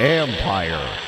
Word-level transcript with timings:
Empire. 0.00 0.98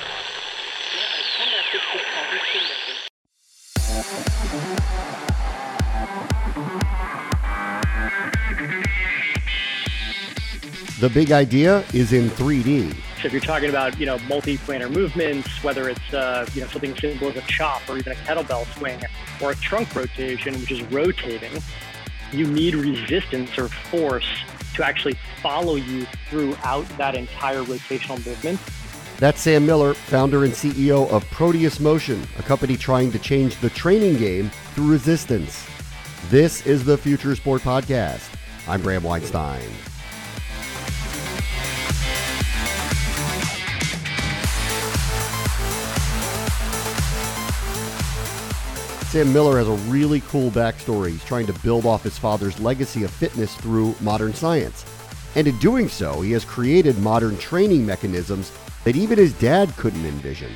The 10.98 11.08
big 11.08 11.30
idea 11.32 11.84
is 11.94 12.12
in 12.12 12.28
3D. 12.30 12.92
So 12.92 13.26
if 13.26 13.32
you're 13.32 13.40
talking 13.40 13.70
about, 13.70 13.98
you 13.98 14.06
know, 14.06 14.18
multi-planar 14.28 14.90
movements, 14.92 15.48
whether 15.62 15.88
it's, 15.88 16.12
uh, 16.12 16.46
you 16.52 16.62
know, 16.62 16.66
something 16.66 16.94
simple 16.96 17.28
as 17.28 17.36
a 17.36 17.42
chop 17.42 17.88
or 17.88 17.96
even 17.96 18.12
a 18.12 18.16
kettlebell 18.16 18.66
swing 18.76 19.00
or 19.40 19.52
a 19.52 19.54
trunk 19.56 19.94
rotation, 19.94 20.52
which 20.60 20.72
is 20.72 20.82
rotating, 20.90 21.52
you 22.32 22.46
need 22.46 22.74
resistance 22.74 23.58
or 23.58 23.68
force 23.68 24.26
to 24.74 24.84
actually 24.84 25.16
follow 25.42 25.76
you 25.76 26.06
throughout 26.28 26.86
that 26.96 27.14
entire 27.14 27.62
rotational 27.62 28.24
movement. 28.24 28.60
That's 29.18 29.40
Sam 29.40 29.66
Miller, 29.66 29.94
founder 29.94 30.44
and 30.44 30.52
CEO 30.52 31.10
of 31.10 31.28
Proteus 31.30 31.78
Motion, 31.78 32.22
a 32.38 32.42
company 32.42 32.76
trying 32.76 33.12
to 33.12 33.18
change 33.18 33.56
the 33.60 33.70
training 33.70 34.16
game 34.16 34.48
through 34.74 34.90
resistance. 34.90 35.66
This 36.28 36.66
is 36.66 36.84
the 36.84 36.96
Future 36.96 37.34
Sport 37.34 37.62
Podcast. 37.62 38.28
I'm 38.66 38.80
Bram 38.80 39.02
Weinstein. 39.02 39.68
Sam 49.10 49.32
Miller 49.32 49.58
has 49.58 49.66
a 49.66 49.90
really 49.90 50.20
cool 50.20 50.52
backstory. 50.52 51.10
He's 51.10 51.24
trying 51.24 51.46
to 51.46 51.52
build 51.64 51.84
off 51.84 52.04
his 52.04 52.16
father's 52.16 52.60
legacy 52.60 53.02
of 53.02 53.10
fitness 53.10 53.56
through 53.56 53.96
modern 54.00 54.32
science. 54.32 54.84
And 55.34 55.48
in 55.48 55.58
doing 55.58 55.88
so, 55.88 56.20
he 56.20 56.30
has 56.30 56.44
created 56.44 56.96
modern 56.98 57.36
training 57.36 57.84
mechanisms 57.84 58.52
that 58.84 58.94
even 58.94 59.18
his 59.18 59.32
dad 59.32 59.76
couldn't 59.76 60.06
envision. 60.06 60.52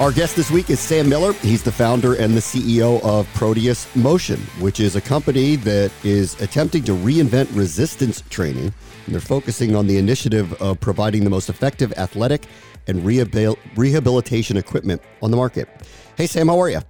Our 0.00 0.12
guest 0.12 0.36
this 0.36 0.48
week 0.48 0.70
is 0.70 0.78
Sam 0.78 1.08
Miller. 1.08 1.32
He's 1.32 1.64
the 1.64 1.72
founder 1.72 2.14
and 2.14 2.32
the 2.34 2.40
CEO 2.40 3.02
of 3.02 3.26
Proteus 3.34 3.92
Motion, 3.96 4.38
which 4.60 4.78
is 4.78 4.94
a 4.94 5.00
company 5.00 5.56
that 5.56 5.90
is 6.04 6.40
attempting 6.40 6.84
to 6.84 6.92
reinvent 6.92 7.48
resistance 7.52 8.22
training. 8.30 8.72
And 9.06 9.14
they're 9.14 9.20
focusing 9.20 9.74
on 9.74 9.88
the 9.88 9.98
initiative 9.98 10.52
of 10.62 10.78
providing 10.78 11.24
the 11.24 11.30
most 11.30 11.48
effective 11.48 11.92
athletic 11.94 12.46
and 12.86 13.00
rehabil- 13.00 13.58
rehabilitation 13.74 14.56
equipment 14.56 15.02
on 15.20 15.32
the 15.32 15.36
market. 15.36 15.68
Hey, 16.16 16.28
Sam, 16.28 16.46
how 16.46 16.60
are 16.60 16.70
you? 16.70 16.80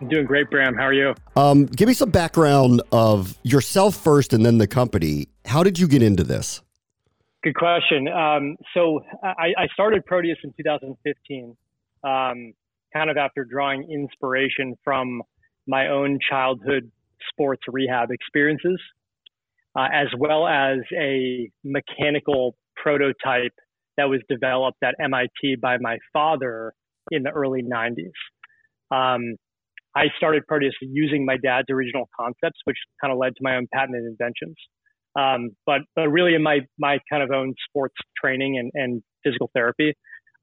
I'm 0.00 0.06
doing 0.06 0.24
great, 0.24 0.48
Bram. 0.50 0.76
How 0.76 0.84
are 0.84 0.92
you? 0.92 1.16
Um, 1.34 1.66
give 1.66 1.88
me 1.88 1.94
some 1.94 2.10
background 2.10 2.80
of 2.92 3.36
yourself 3.42 3.96
first 3.96 4.32
and 4.32 4.46
then 4.46 4.58
the 4.58 4.68
company. 4.68 5.26
How 5.46 5.64
did 5.64 5.80
you 5.80 5.88
get 5.88 6.00
into 6.00 6.22
this? 6.22 6.62
Good 7.42 7.56
question. 7.56 8.06
Um, 8.06 8.56
so 8.72 9.00
I, 9.24 9.52
I 9.58 9.66
started 9.74 10.06
Proteus 10.06 10.38
in 10.44 10.52
2015 10.56 11.56
um, 12.04 12.52
kind 12.94 13.10
of 13.10 13.16
after 13.16 13.44
drawing 13.44 13.90
inspiration 13.90 14.74
from 14.84 15.22
my 15.66 15.88
own 15.88 16.18
childhood 16.28 16.90
sports 17.30 17.62
rehab 17.68 18.10
experiences, 18.10 18.80
uh, 19.78 19.86
as 19.92 20.08
well 20.18 20.46
as 20.46 20.78
a 20.98 21.50
mechanical 21.64 22.56
prototype 22.76 23.52
that 23.96 24.08
was 24.08 24.20
developed 24.28 24.78
at 24.82 24.94
MIT 25.02 25.56
by 25.60 25.76
my 25.80 25.98
father 26.12 26.72
in 27.10 27.22
the 27.22 27.30
early 27.30 27.62
90s. 27.62 28.10
Um, 28.90 29.36
I 29.94 30.04
started 30.16 30.46
Proteus 30.46 30.74
using 30.80 31.24
my 31.24 31.36
dad's 31.36 31.66
original 31.70 32.08
concepts, 32.18 32.60
which 32.64 32.76
kind 33.00 33.12
of 33.12 33.18
led 33.18 33.34
to 33.36 33.42
my 33.42 33.56
own 33.56 33.66
patented 33.72 34.04
inventions. 34.04 34.56
Um, 35.18 35.50
but, 35.66 35.80
but 35.96 36.08
really 36.08 36.34
in 36.34 36.42
my, 36.42 36.60
my 36.78 36.98
kind 37.10 37.22
of 37.22 37.30
own 37.30 37.54
sports 37.68 37.96
training 38.22 38.58
and, 38.58 38.70
and 38.74 39.02
physical 39.24 39.50
therapy, 39.52 39.94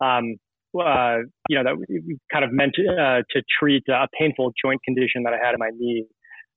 um, 0.02 0.36
uh, 0.76 1.18
you 1.50 1.58
know, 1.58 1.64
that 1.64 2.18
kind 2.32 2.46
of 2.46 2.52
meant 2.52 2.76
uh, 2.80 3.22
to 3.32 3.42
treat 3.60 3.84
a 3.90 4.08
painful 4.20 4.54
joint 4.64 4.82
condition 4.84 5.24
that 5.24 5.34
I 5.34 5.38
had 5.44 5.54
in 5.54 5.60
my 5.60 5.70
knee. 5.78 6.06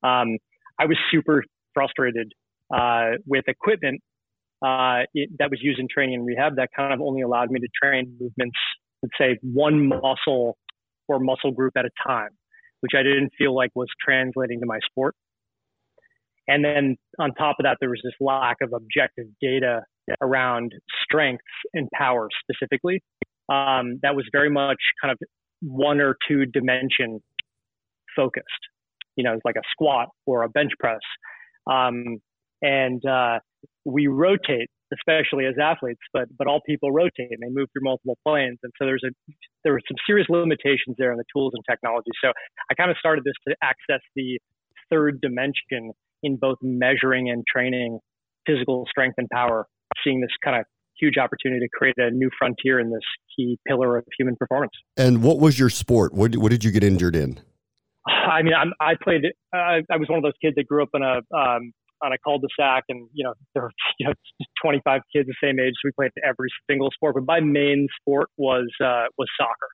Um, 0.03 0.39
I 0.79 0.87
was 0.87 0.97
super 1.11 1.45
frustrated 1.75 2.33
uh, 2.75 3.13
with 3.27 3.45
equipment 3.49 4.01
uh, 4.63 5.05
it, 5.15 5.31
that 5.39 5.51
was 5.51 5.61
used 5.63 5.79
in 5.79 5.87
training 5.93 6.17
and 6.17 6.27
rehab 6.27 6.57
that 6.57 6.69
kind 6.77 6.93
of 6.93 7.01
only 7.01 7.23
allowed 7.23 7.51
me 7.51 7.61
to 7.61 7.69
train 7.83 8.17
movements, 8.21 8.59
let's 9.03 9.15
say 9.19 9.39
one 9.43 9.89
muscle 9.89 10.57
or 11.09 11.19
muscle 11.19 11.51
group 11.51 11.73
at 11.77 11.85
a 11.85 11.91
time, 12.07 12.31
which 12.81 12.93
I 12.95 13.03
didn't 13.03 13.31
feel 13.39 13.55
like 13.55 13.71
was 13.75 13.89
translating 14.05 14.61
to 14.61 14.67
my 14.67 14.79
sport. 14.91 15.15
And 16.47 16.65
then 16.65 16.97
on 17.19 17.33
top 17.35 17.57
of 17.59 17.65
that, 17.65 17.77
there 17.81 17.91
was 17.91 18.01
this 18.03 18.15
lack 18.21 18.57
of 18.61 18.73
objective 18.75 19.27
data 19.41 19.83
around 20.21 20.75
strength 21.05 21.45
and 21.73 21.89
power 21.95 22.29
specifically 22.43 23.03
um, 23.51 23.99
that 24.03 24.15
was 24.15 24.25
very 24.33 24.51
much 24.51 24.79
kind 25.03 25.13
of 25.13 25.19
one 25.61 26.01
or 26.01 26.17
two 26.29 26.47
dimension 26.47 27.21
focused. 28.17 28.47
You 29.17 29.25
know, 29.25 29.33
it's 29.35 29.45
like 29.45 29.57
a 29.57 29.67
squat 29.73 30.09
or 30.25 30.45
a 30.45 30.49
bench 30.49 30.73
press. 30.79 31.01
Um, 31.71 32.19
and 32.63 33.05
uh, 33.05 33.41
we 33.85 34.07
rotate, 34.07 34.69
especially 34.93 35.47
as 35.47 35.55
athletes, 35.61 36.01
but 36.13 36.25
but 36.39 36.47
all 36.47 36.61
people 36.67 36.93
rotate 36.93 37.31
and 37.31 37.41
they 37.43 37.51
move 37.51 37.69
through 37.73 37.83
multiple 37.83 38.19
planes. 38.27 38.59
And 38.63 38.73
so 38.79 38.87
there's 38.87 39.03
a 39.05 39.11
there 39.65 39.73
were 39.73 39.83
some 39.89 39.97
serious 40.07 40.29
limitations 40.31 40.97
there 40.99 41.13
in 41.13 41.19
the 41.19 41.25
tools 41.35 41.53
and 41.55 41.65
technology. 41.69 42.11
So 42.23 42.33
I 42.71 42.75
kind 42.75 42.91
of 42.91 42.97
started 42.99 43.25
this 43.25 43.35
to 43.49 43.57
access 43.63 44.01
the 44.15 44.39
third 44.91 45.21
dimension 45.21 45.93
in 46.23 46.37
both 46.37 46.59
measuring 46.63 47.31
and 47.31 47.45
training 47.51 47.99
physical 48.47 48.87
strength 48.91 49.15
and 49.19 49.29
power, 49.31 49.67
seeing 50.05 50.21
this 50.21 50.31
kind 50.45 50.59
of 50.59 50.65
huge 51.01 51.17
opportunity 51.17 51.61
to 51.61 51.69
create 51.77 51.95
a 51.99 52.11
new 52.11 52.31
frontier 52.39 52.79
in 52.81 52.91
this 52.91 53.03
key 53.37 53.59
pillar 53.67 53.97
of 53.97 54.05
human 54.19 54.37
performance. 54.37 54.73
And 54.97 55.23
what 55.23 55.39
was 55.39 55.59
your 55.59 55.71
sport? 55.71 56.13
What, 56.13 56.37
what 56.37 56.51
did 56.51 56.65
you 56.65 56.71
get 56.71 56.85
injured 56.85 57.17
in? 57.17 57.41
I 58.07 58.43
mean, 58.43 58.55
I'm, 58.55 58.73
i 58.81 58.95
played. 59.03 59.23
Uh, 59.55 59.83
I 59.91 59.97
was 59.97 60.09
one 60.09 60.19
of 60.19 60.23
those 60.23 60.39
kids 60.43 60.55
that 60.57 60.67
grew 60.67 60.83
up 60.83 60.91
in 60.95 61.03
a 61.03 61.19
um, 61.37 61.73
on 62.03 62.13
a 62.13 62.19
cul-de-sac, 62.25 62.85
and 62.89 63.09
you 63.13 63.25
know 63.25 63.35
there 63.55 63.65
were 63.65 63.73
you 63.99 64.07
know 64.07 64.15
25 64.63 65.01
kids 65.15 65.29
the 65.29 65.35
same 65.43 65.61
age, 65.61 65.75
so 65.75 65.85
we 65.85 65.93
played 65.93 66.11
every 66.25 66.49
single 66.69 66.91
sport. 66.93 67.15
But 67.15 67.25
my 67.27 67.41
main 67.41 67.89
sport 68.01 68.29
was 68.37 68.69
uh, 68.83 69.07
was 69.19 69.29
soccer. 69.39 69.69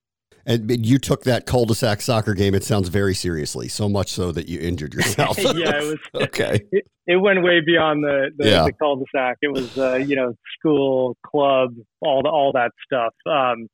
And 0.47 0.87
you 0.87 0.99
took 0.99 1.25
that 1.25 1.45
cul-de-sac 1.45 2.01
soccer 2.01 2.33
game. 2.33 2.55
It 2.55 2.63
sounds 2.63 2.89
very 2.89 3.15
seriously, 3.15 3.67
so 3.67 3.89
much 3.89 4.13
so 4.13 4.31
that 4.33 4.49
you 4.49 4.61
injured 4.61 4.95
yourself. 4.95 5.39
yeah, 5.39 5.83
it 5.83 5.83
was 5.83 5.99
okay. 6.29 6.61
It, 6.71 6.87
it, 7.07 7.17
went 7.17 7.43
way 7.43 7.61
beyond 7.61 8.05
the, 8.05 8.31
the, 8.39 8.49
yeah. 8.49 8.65
the 8.65 8.73
cul-de-sac. 8.73 9.39
It 9.43 9.53
was 9.53 9.77
uh, 9.77 9.97
you 9.97 10.15
know 10.15 10.35
school, 10.59 11.17
club, 11.27 11.75
all 12.01 12.23
the 12.23 12.29
all 12.29 12.53
that 12.53 12.71
stuff. 12.85 13.15
Um, 13.29 13.67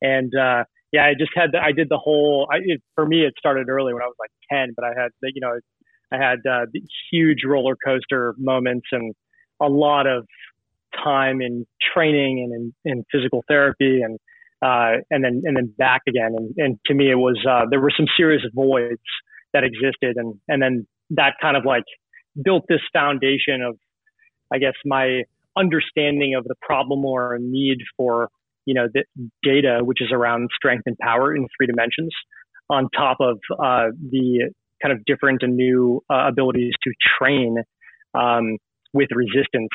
and 0.00 0.32
uh, 0.34 0.64
yeah, 0.92 1.04
I 1.04 1.14
just 1.18 1.32
had 1.34 1.52
the, 1.52 1.58
I 1.58 1.72
did 1.72 1.88
the 1.88 1.98
whole. 1.98 2.48
I, 2.50 2.58
it, 2.62 2.80
for 2.94 3.06
me, 3.06 3.24
it 3.24 3.34
started 3.38 3.68
early 3.68 3.92
when 3.92 4.02
I 4.02 4.06
was 4.06 4.16
like 4.18 4.30
ten, 4.50 4.72
but 4.76 4.84
I 4.84 5.00
had 5.00 5.10
the, 5.20 5.32
you 5.34 5.40
know 5.40 5.58
I 6.12 6.16
had 6.16 6.38
uh, 6.48 6.66
huge 7.10 7.44
roller 7.44 7.76
coaster 7.84 8.34
moments 8.38 8.86
and 8.92 9.14
a 9.60 9.68
lot 9.68 10.06
of 10.06 10.26
time 11.04 11.40
in 11.40 11.66
training 11.94 12.42
and 12.44 12.72
in, 12.84 12.98
in 12.98 13.04
physical 13.12 13.44
therapy 13.48 14.02
and 14.02 14.18
uh, 14.62 15.00
and 15.10 15.24
then 15.24 15.42
and 15.44 15.56
then 15.56 15.72
back 15.78 16.02
again. 16.08 16.34
And, 16.36 16.54
and 16.56 16.78
to 16.86 16.94
me, 16.94 17.10
it 17.10 17.16
was 17.16 17.38
uh, 17.48 17.66
there 17.70 17.80
were 17.80 17.92
some 17.96 18.06
serious 18.16 18.42
voids 18.54 19.00
that 19.52 19.64
existed, 19.64 20.16
and 20.16 20.34
and 20.48 20.62
then 20.62 20.86
that 21.10 21.34
kind 21.40 21.56
of 21.56 21.64
like 21.64 21.84
built 22.42 22.64
this 22.68 22.80
foundation 22.92 23.62
of, 23.66 23.76
I 24.52 24.58
guess, 24.58 24.74
my 24.84 25.22
understanding 25.56 26.34
of 26.36 26.44
the 26.44 26.54
problem 26.60 27.04
or 27.04 27.38
need 27.40 27.78
for 27.96 28.28
you 28.66 28.74
know 28.74 28.88
the 28.92 29.04
data, 29.42 29.80
which 29.82 30.00
is 30.00 30.08
around 30.12 30.48
strength 30.54 30.82
and 30.86 30.96
power 30.98 31.34
in 31.34 31.46
three 31.58 31.66
dimensions, 31.66 32.14
on 32.68 32.88
top 32.96 33.18
of 33.20 33.38
uh, 33.52 33.88
the 34.10 34.50
kind 34.82 34.92
of 34.92 35.04
different 35.04 35.42
and 35.42 35.56
new 35.56 36.02
uh, 36.10 36.28
abilities 36.28 36.72
to 36.82 36.92
train 37.18 37.56
um, 38.14 38.56
with 38.92 39.08
resistance 39.14 39.70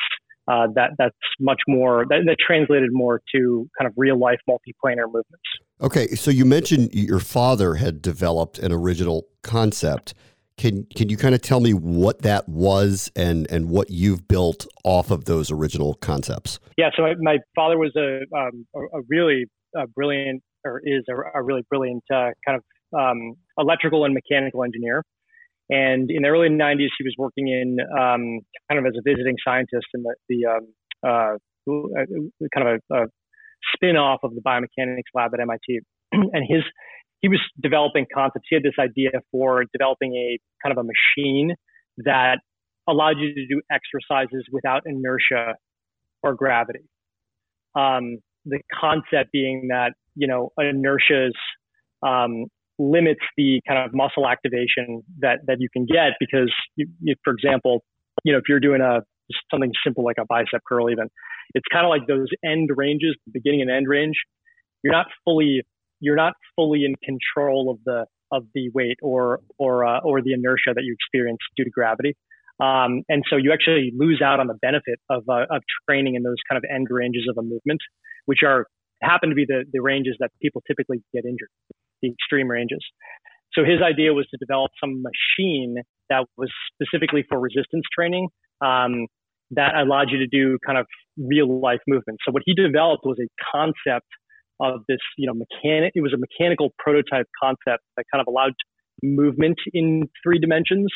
uh, 0.48 0.68
that 0.74 0.90
that's 0.98 1.16
much 1.40 1.60
more 1.66 2.04
that, 2.08 2.20
that, 2.26 2.36
translated 2.44 2.90
more 2.92 3.20
to 3.34 3.68
kind 3.78 3.88
of 3.88 3.94
real 3.96 4.18
life 4.18 4.38
multiplanar 4.48 5.06
movements. 5.06 5.44
Okay, 5.80 6.08
so 6.08 6.30
you 6.30 6.44
mentioned 6.44 6.90
your 6.92 7.20
father 7.20 7.74
had 7.74 8.00
developed 8.00 8.58
an 8.58 8.72
original 8.72 9.26
concept. 9.42 10.14
Can 10.56 10.86
can 10.94 11.08
you 11.08 11.16
kind 11.16 11.34
of 11.34 11.42
tell 11.42 11.60
me 11.60 11.74
what 11.74 12.22
that 12.22 12.48
was 12.48 13.10
and 13.16 13.50
and 13.50 13.68
what 13.68 13.90
you've 13.90 14.26
built 14.28 14.66
off 14.84 15.10
of 15.10 15.24
those 15.24 15.50
original 15.50 15.94
concepts? 15.94 16.60
Yeah, 16.78 16.90
so 16.96 17.02
my, 17.02 17.14
my 17.20 17.38
father 17.54 17.76
was 17.78 17.92
a 17.96 18.20
um, 18.36 18.66
a, 18.74 18.98
a, 18.98 19.02
really 19.08 19.46
uh, 19.78 19.86
brilliant 19.94 20.42
or 20.64 20.80
is 20.84 21.04
a, 21.10 21.38
a 21.38 21.42
really 21.42 21.62
brilliant 21.68 22.04
uh, 22.12 22.30
kind 22.46 22.58
of 22.58 22.62
um, 22.98 23.34
electrical 23.58 24.04
and 24.04 24.14
mechanical 24.14 24.64
engineer. 24.64 25.02
And 25.68 26.10
in 26.10 26.22
the 26.22 26.28
early 26.28 26.48
90s, 26.48 26.90
he 26.96 27.04
was 27.04 27.14
working 27.18 27.48
in 27.48 27.78
um, 27.90 28.40
kind 28.70 28.78
of 28.78 28.86
as 28.86 28.94
a 28.96 29.02
visiting 29.04 29.36
scientist 29.44 29.86
in 29.94 30.02
the, 30.02 30.14
the 30.28 30.46
um, 30.46 30.68
uh, 31.04 31.36
uh 31.68 32.06
kind 32.54 32.68
of 32.68 32.80
a, 32.90 32.94
a 32.94 33.06
spin 33.74 33.96
off 33.96 34.20
of 34.22 34.32
the 34.34 34.40
biomechanics 34.40 35.10
lab 35.14 35.32
at 35.34 35.40
MIT. 35.40 35.80
and 36.12 36.44
his 36.48 36.62
he 37.22 37.28
was 37.28 37.40
developing 37.60 38.06
concepts. 38.14 38.46
He 38.48 38.56
had 38.56 38.62
this 38.62 38.78
idea 38.78 39.10
for 39.32 39.64
developing 39.72 40.14
a 40.14 40.38
kind 40.62 40.76
of 40.76 40.84
a 40.84 40.86
machine 40.86 41.54
that 41.98 42.38
allowed 42.88 43.18
you 43.18 43.34
to 43.34 43.46
do 43.46 43.60
exercises 43.70 44.44
without 44.52 44.82
inertia 44.86 45.54
or 46.22 46.34
gravity. 46.34 46.84
Um, 47.74 48.18
the 48.44 48.60
concept 48.72 49.32
being 49.32 49.68
that 49.70 49.92
you 50.14 50.28
know 50.28 50.50
inertias 50.58 51.32
um, 52.06 52.46
limits 52.78 53.20
the 53.36 53.60
kind 53.66 53.84
of 53.84 53.94
muscle 53.94 54.28
activation 54.28 55.02
that 55.20 55.38
that 55.46 55.56
you 55.60 55.68
can 55.72 55.86
get 55.86 56.12
because, 56.20 56.52
you, 56.76 57.14
for 57.24 57.32
example, 57.32 57.84
you 58.24 58.32
know 58.32 58.38
if 58.38 58.44
you're 58.48 58.60
doing 58.60 58.80
a 58.80 59.00
something 59.50 59.72
simple 59.84 60.04
like 60.04 60.16
a 60.20 60.26
bicep 60.26 60.62
curl, 60.68 60.90
even 60.90 61.08
it's 61.54 61.66
kind 61.72 61.84
of 61.84 61.90
like 61.90 62.06
those 62.06 62.28
end 62.44 62.70
ranges, 62.74 63.16
the 63.26 63.32
beginning 63.32 63.62
and 63.62 63.70
end 63.70 63.86
range. 63.88 64.16
You're 64.82 64.92
not 64.92 65.06
fully 65.24 65.62
you're 66.00 66.16
not 66.16 66.34
fully 66.54 66.84
in 66.84 66.94
control 67.04 67.70
of 67.70 67.78
the 67.84 68.06
of 68.32 68.44
the 68.54 68.70
weight 68.74 68.98
or 69.02 69.40
or 69.58 69.86
uh, 69.86 70.00
or 70.00 70.22
the 70.22 70.32
inertia 70.32 70.72
that 70.74 70.84
you 70.84 70.94
experience 70.94 71.38
due 71.56 71.64
to 71.64 71.70
gravity. 71.70 72.14
Um, 72.58 73.02
and 73.08 73.22
so 73.28 73.36
you 73.36 73.52
actually 73.52 73.92
lose 73.94 74.22
out 74.24 74.40
on 74.40 74.46
the 74.46 74.54
benefit 74.62 74.98
of, 75.10 75.24
uh, 75.28 75.44
of 75.50 75.62
training 75.86 76.14
in 76.14 76.22
those 76.22 76.38
kind 76.48 76.56
of 76.56 76.64
end 76.74 76.86
ranges 76.88 77.26
of 77.28 77.36
a 77.36 77.42
movement, 77.42 77.80
which 78.24 78.38
are 78.42 78.66
happen 79.02 79.28
to 79.28 79.34
be 79.34 79.44
the, 79.44 79.64
the 79.70 79.80
ranges 79.80 80.16
that 80.20 80.30
people 80.40 80.62
typically 80.66 81.02
get 81.12 81.26
injured 81.26 81.50
the 82.02 82.10
extreme 82.10 82.48
ranges. 82.48 82.84
So 83.52 83.64
his 83.64 83.80
idea 83.82 84.12
was 84.12 84.26
to 84.30 84.36
develop 84.38 84.70
some 84.82 85.02
machine 85.02 85.76
that 86.10 86.26
was 86.36 86.50
specifically 86.74 87.24
for 87.28 87.40
resistance 87.40 87.84
training 87.94 88.28
um, 88.60 89.06
that 89.52 89.74
allowed 89.74 90.10
you 90.10 90.18
to 90.18 90.26
do 90.26 90.58
kind 90.64 90.78
of 90.78 90.86
real 91.16 91.60
life 91.60 91.80
movements. 91.86 92.22
So 92.26 92.32
what 92.32 92.42
he 92.44 92.54
developed 92.54 93.04
was 93.04 93.16
a 93.20 93.28
concept 93.52 94.06
of 94.60 94.80
this, 94.88 94.98
you 95.16 95.26
know, 95.26 95.34
mechanic. 95.34 95.92
It 95.94 96.02
was 96.02 96.12
a 96.12 96.18
mechanical 96.18 96.70
prototype 96.78 97.26
concept 97.42 97.84
that 97.96 98.04
kind 98.12 98.20
of 98.20 98.26
allowed 98.28 98.52
movement 99.02 99.58
in 99.72 100.08
three 100.22 100.38
dimensions 100.38 100.88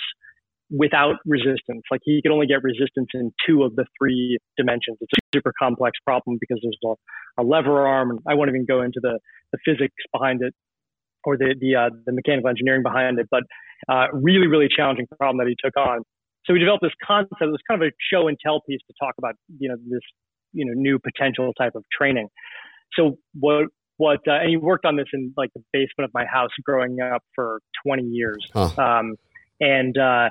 without 0.70 1.16
resistance. 1.26 1.82
Like 1.90 2.00
he 2.04 2.20
could 2.22 2.32
only 2.32 2.46
get 2.46 2.62
resistance 2.62 3.08
in 3.14 3.32
two 3.46 3.62
of 3.62 3.74
the 3.76 3.84
three 3.98 4.38
dimensions. 4.56 4.98
It's 5.00 5.12
a 5.12 5.36
super 5.36 5.52
complex 5.60 5.98
problem 6.04 6.38
because 6.40 6.60
there's 6.62 6.78
a, 6.84 7.42
a 7.42 7.44
lever 7.44 7.86
arm, 7.86 8.20
I 8.26 8.34
won't 8.34 8.48
even 8.48 8.66
go 8.66 8.82
into 8.82 9.00
the, 9.02 9.18
the 9.52 9.58
physics 9.64 9.94
behind 10.12 10.42
it 10.42 10.54
or 11.24 11.36
the 11.36 11.54
the, 11.58 11.76
uh, 11.76 11.90
the 12.06 12.12
mechanical 12.12 12.48
engineering 12.48 12.82
behind 12.82 13.18
it, 13.18 13.26
but 13.30 13.42
uh, 13.88 14.06
really 14.12 14.46
really 14.46 14.68
challenging 14.74 15.06
problem 15.18 15.38
that 15.38 15.48
he 15.48 15.56
took 15.62 15.76
on. 15.76 16.02
So 16.46 16.54
we 16.54 16.58
developed 16.58 16.82
this 16.82 16.92
concept. 17.06 17.40
It 17.40 17.46
was 17.46 17.60
kind 17.68 17.82
of 17.82 17.88
a 17.88 17.92
show 18.12 18.28
and 18.28 18.36
tell 18.42 18.60
piece 18.62 18.80
to 18.86 18.94
talk 19.00 19.14
about 19.18 19.34
you 19.58 19.68
know 19.68 19.76
this 19.88 20.02
you 20.52 20.64
know 20.64 20.72
new 20.74 20.98
potential 20.98 21.52
type 21.58 21.74
of 21.74 21.84
training. 21.96 22.28
So 22.96 23.18
what 23.38 23.66
what 23.96 24.20
uh, 24.26 24.40
and 24.40 24.50
he 24.50 24.56
worked 24.56 24.84
on 24.84 24.96
this 24.96 25.06
in 25.12 25.32
like 25.36 25.50
the 25.54 25.62
basement 25.72 26.08
of 26.08 26.10
my 26.14 26.24
house 26.24 26.50
growing 26.64 26.98
up 27.00 27.22
for 27.34 27.60
20 27.86 28.02
years, 28.04 28.48
huh. 28.54 28.70
um, 28.78 29.16
and 29.60 29.96
uh, 29.96 30.30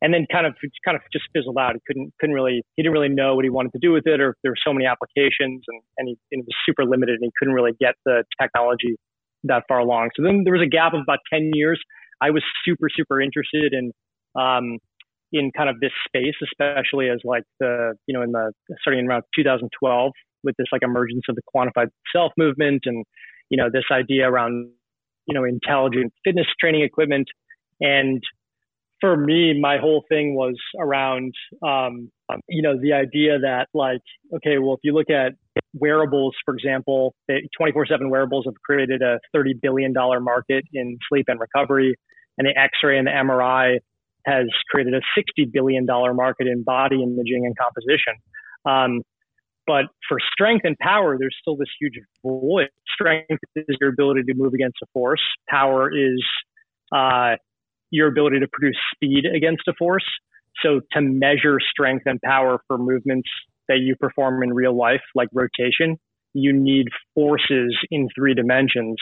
and 0.00 0.12
then 0.12 0.26
kind 0.32 0.46
of 0.46 0.54
kind 0.84 0.96
of 0.96 1.02
just 1.12 1.26
fizzled 1.34 1.58
out. 1.58 1.74
He 1.74 1.80
couldn't 1.86 2.12
couldn't 2.18 2.34
really 2.34 2.62
he 2.76 2.82
didn't 2.82 2.94
really 2.94 3.10
know 3.10 3.34
what 3.34 3.44
he 3.44 3.50
wanted 3.50 3.72
to 3.72 3.78
do 3.80 3.92
with 3.92 4.06
it, 4.06 4.20
or 4.20 4.36
there 4.42 4.52
were 4.52 4.62
so 4.66 4.72
many 4.72 4.86
applications, 4.86 5.62
and 5.68 5.80
and, 5.98 6.08
he, 6.08 6.16
and 6.32 6.40
it 6.40 6.46
was 6.46 6.56
super 6.66 6.84
limited, 6.84 7.20
and 7.20 7.24
he 7.24 7.30
couldn't 7.38 7.54
really 7.54 7.72
get 7.78 7.94
the 8.04 8.24
technology 8.40 8.96
that 9.44 9.64
far 9.68 9.78
along. 9.78 10.10
So 10.16 10.22
then 10.22 10.42
there 10.44 10.52
was 10.52 10.62
a 10.62 10.68
gap 10.68 10.94
of 10.94 11.00
about 11.02 11.18
10 11.32 11.50
years. 11.54 11.80
I 12.20 12.30
was 12.30 12.42
super, 12.64 12.88
super 12.94 13.20
interested 13.20 13.72
in, 13.72 13.92
um, 14.40 14.78
in 15.32 15.50
kind 15.56 15.68
of 15.68 15.80
this 15.80 15.92
space, 16.06 16.34
especially 16.42 17.08
as 17.10 17.18
like 17.24 17.44
the, 17.60 17.94
you 18.06 18.14
know, 18.14 18.22
in 18.22 18.32
the 18.32 18.52
starting 18.80 19.00
in 19.00 19.08
around 19.08 19.24
2012 19.36 20.12
with 20.42 20.54
this 20.58 20.66
like 20.72 20.82
emergence 20.82 21.24
of 21.28 21.36
the 21.36 21.42
quantified 21.54 21.88
self 22.14 22.32
movement 22.36 22.82
and, 22.86 23.04
you 23.50 23.56
know, 23.56 23.68
this 23.72 23.84
idea 23.90 24.28
around, 24.28 24.70
you 25.26 25.34
know, 25.34 25.44
intelligent 25.44 26.12
fitness 26.24 26.46
training 26.60 26.82
equipment. 26.82 27.28
And 27.80 28.22
for 29.00 29.16
me, 29.16 29.58
my 29.60 29.78
whole 29.78 30.04
thing 30.08 30.34
was 30.34 30.56
around, 30.78 31.34
um, 31.62 32.10
you 32.48 32.62
know, 32.62 32.78
the 32.80 32.92
idea 32.92 33.38
that 33.40 33.66
like, 33.74 34.00
okay, 34.36 34.58
well, 34.58 34.74
if 34.74 34.80
you 34.82 34.94
look 34.94 35.10
at 35.10 35.32
wearables, 35.74 36.34
for 36.44 36.54
example, 36.54 37.14
24 37.56 37.86
7 37.86 38.10
wearables 38.10 38.44
have 38.46 38.54
created 38.64 39.02
a 39.02 39.18
$30 39.36 39.60
billion 39.60 39.92
market 39.94 40.64
in 40.72 40.98
sleep 41.08 41.26
and 41.28 41.40
recovery. 41.40 41.96
And 42.38 42.48
the 42.48 42.58
X 42.58 42.72
ray 42.82 42.98
and 42.98 43.06
the 43.06 43.12
MRI 43.12 43.78
has 44.26 44.46
created 44.70 44.94
a 44.94 45.00
$60 45.18 45.52
billion 45.52 45.86
market 45.86 46.46
in 46.46 46.62
body 46.64 47.02
imaging 47.02 47.44
and 47.44 47.54
composition. 47.56 48.14
Um, 48.64 49.02
but 49.66 49.86
for 50.08 50.18
strength 50.32 50.64
and 50.64 50.76
power, 50.78 51.16
there's 51.18 51.36
still 51.40 51.56
this 51.56 51.68
huge 51.80 51.94
void. 52.24 52.68
Strength 52.94 53.40
is 53.56 53.76
your 53.80 53.90
ability 53.90 54.22
to 54.24 54.34
move 54.34 54.52
against 54.52 54.76
a 54.82 54.86
force. 54.92 55.22
Power 55.48 55.90
is 55.90 56.22
uh, 56.94 57.36
your 57.90 58.08
ability 58.08 58.40
to 58.40 58.48
produce 58.52 58.76
speed 58.94 59.24
against 59.24 59.62
a 59.68 59.72
force. 59.78 60.04
So 60.62 60.80
to 60.92 61.00
measure 61.00 61.58
strength 61.70 62.04
and 62.06 62.20
power 62.22 62.60
for 62.68 62.78
movements 62.78 63.28
that 63.68 63.78
you 63.78 63.96
perform 63.96 64.42
in 64.42 64.52
real 64.52 64.76
life, 64.76 65.02
like 65.14 65.28
rotation, 65.32 65.96
you 66.34 66.52
need 66.52 66.86
forces 67.14 67.76
in 67.90 68.08
three 68.14 68.34
dimensions. 68.34 68.96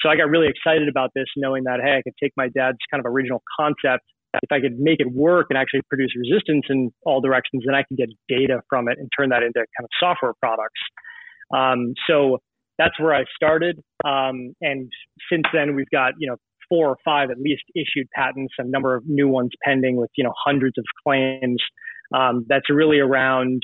So 0.00 0.08
I 0.08 0.16
got 0.16 0.30
really 0.30 0.48
excited 0.48 0.88
about 0.88 1.10
this, 1.14 1.26
knowing 1.36 1.64
that, 1.64 1.80
hey, 1.82 1.98
I 1.98 2.02
could 2.02 2.14
take 2.22 2.32
my 2.36 2.48
dad's 2.48 2.78
kind 2.90 3.04
of 3.04 3.10
original 3.10 3.42
concept. 3.58 4.04
If 4.42 4.52
I 4.52 4.60
could 4.60 4.78
make 4.78 5.00
it 5.00 5.12
work 5.12 5.48
and 5.50 5.58
actually 5.58 5.82
produce 5.88 6.12
resistance 6.16 6.64
in 6.70 6.90
all 7.04 7.20
directions, 7.20 7.64
then 7.66 7.74
I 7.74 7.82
can 7.82 7.96
get 7.96 8.08
data 8.28 8.60
from 8.68 8.88
it 8.88 8.96
and 8.98 9.10
turn 9.18 9.30
that 9.30 9.42
into 9.42 9.58
kind 9.58 9.84
of 9.84 9.90
software 9.98 10.32
products. 10.40 10.80
Um, 11.52 11.94
so 12.08 12.38
that's 12.78 12.98
where 12.98 13.14
I 13.14 13.24
started. 13.34 13.80
Um, 14.04 14.54
and 14.62 14.88
since 15.30 15.44
then, 15.52 15.74
we've 15.74 15.90
got, 15.90 16.12
you 16.18 16.28
know, 16.28 16.36
four 16.68 16.88
or 16.88 16.96
five 17.04 17.30
at 17.30 17.38
least 17.38 17.64
issued 17.74 18.06
patents, 18.14 18.54
a 18.58 18.64
number 18.64 18.94
of 18.94 19.02
new 19.06 19.28
ones 19.28 19.50
pending 19.64 19.96
with, 19.96 20.10
you 20.16 20.22
know, 20.22 20.32
hundreds 20.46 20.78
of 20.78 20.84
claims. 21.04 21.60
Um, 22.14 22.46
that's 22.48 22.70
really 22.70 23.00
around 23.00 23.60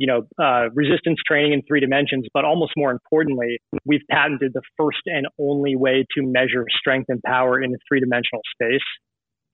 you 0.00 0.06
know, 0.06 0.22
uh, 0.42 0.70
resistance 0.72 1.18
training 1.28 1.52
in 1.52 1.60
three 1.68 1.78
dimensions, 1.78 2.24
but 2.32 2.42
almost 2.42 2.72
more 2.74 2.90
importantly, 2.90 3.58
we've 3.84 4.00
patented 4.10 4.52
the 4.54 4.62
first 4.78 5.02
and 5.04 5.26
only 5.38 5.76
way 5.76 6.06
to 6.16 6.22
measure 6.22 6.64
strength 6.70 7.10
and 7.10 7.20
power 7.22 7.60
in 7.62 7.70
a 7.74 7.76
three 7.86 8.00
dimensional 8.00 8.40
space. 8.54 8.80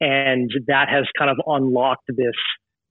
And 0.00 0.48
that 0.68 0.88
has 0.88 1.04
kind 1.18 1.32
of 1.32 1.38
unlocked 1.48 2.04
this 2.06 2.36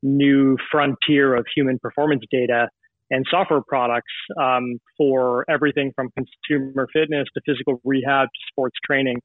new 0.04 0.58
frontier 0.70 1.34
of 1.34 1.46
human 1.56 1.80
performance 1.80 2.24
data 2.30 2.68
and 3.10 3.26
software 3.32 3.62
products 3.66 4.12
um, 4.38 4.78
for 4.98 5.46
everything 5.50 5.94
from 5.96 6.10
consumer 6.12 6.90
fitness 6.92 7.26
to 7.36 7.42
physical 7.46 7.80
rehab 7.86 8.28
to 8.28 8.40
sports 8.52 8.76
training. 8.86 9.16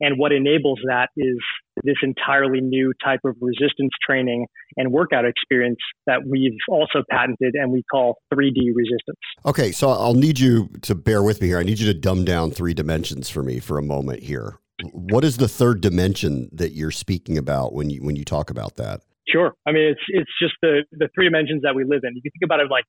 And 0.00 0.18
what 0.18 0.32
enables 0.32 0.78
that 0.86 1.08
is 1.16 1.38
this 1.84 1.96
entirely 2.02 2.60
new 2.60 2.92
type 3.04 3.20
of 3.24 3.36
resistance 3.40 3.90
training 4.06 4.46
and 4.76 4.92
workout 4.92 5.24
experience 5.24 5.78
that 6.06 6.20
we've 6.26 6.56
also 6.68 7.02
patented 7.10 7.54
and 7.54 7.72
we 7.72 7.82
call 7.90 8.16
3D 8.32 8.72
resistance. 8.74 9.18
Okay, 9.46 9.72
so 9.72 9.90
I'll 9.90 10.14
need 10.14 10.38
you 10.38 10.68
to 10.82 10.94
bear 10.94 11.22
with 11.22 11.40
me 11.40 11.48
here. 11.48 11.58
I 11.58 11.62
need 11.62 11.78
you 11.78 11.92
to 11.92 11.98
dumb 11.98 12.24
down 12.24 12.50
three 12.50 12.74
dimensions 12.74 13.28
for 13.28 13.42
me 13.42 13.58
for 13.60 13.78
a 13.78 13.82
moment 13.82 14.22
here. 14.22 14.58
What 14.92 15.24
is 15.24 15.38
the 15.38 15.48
third 15.48 15.80
dimension 15.80 16.48
that 16.52 16.72
you're 16.72 16.92
speaking 16.92 17.36
about 17.36 17.74
when 17.74 17.90
you 17.90 18.00
when 18.00 18.14
you 18.14 18.24
talk 18.24 18.50
about 18.50 18.76
that? 18.76 19.00
Sure. 19.28 19.52
I 19.66 19.72
mean, 19.72 19.88
it's 19.88 20.00
it's 20.08 20.30
just 20.40 20.54
the 20.62 20.84
the 20.92 21.08
three 21.14 21.26
dimensions 21.26 21.62
that 21.62 21.74
we 21.74 21.82
live 21.82 22.00
in. 22.04 22.14
You 22.14 22.22
can 22.22 22.30
think 22.30 22.44
about 22.44 22.60
it 22.60 22.70
like 22.70 22.84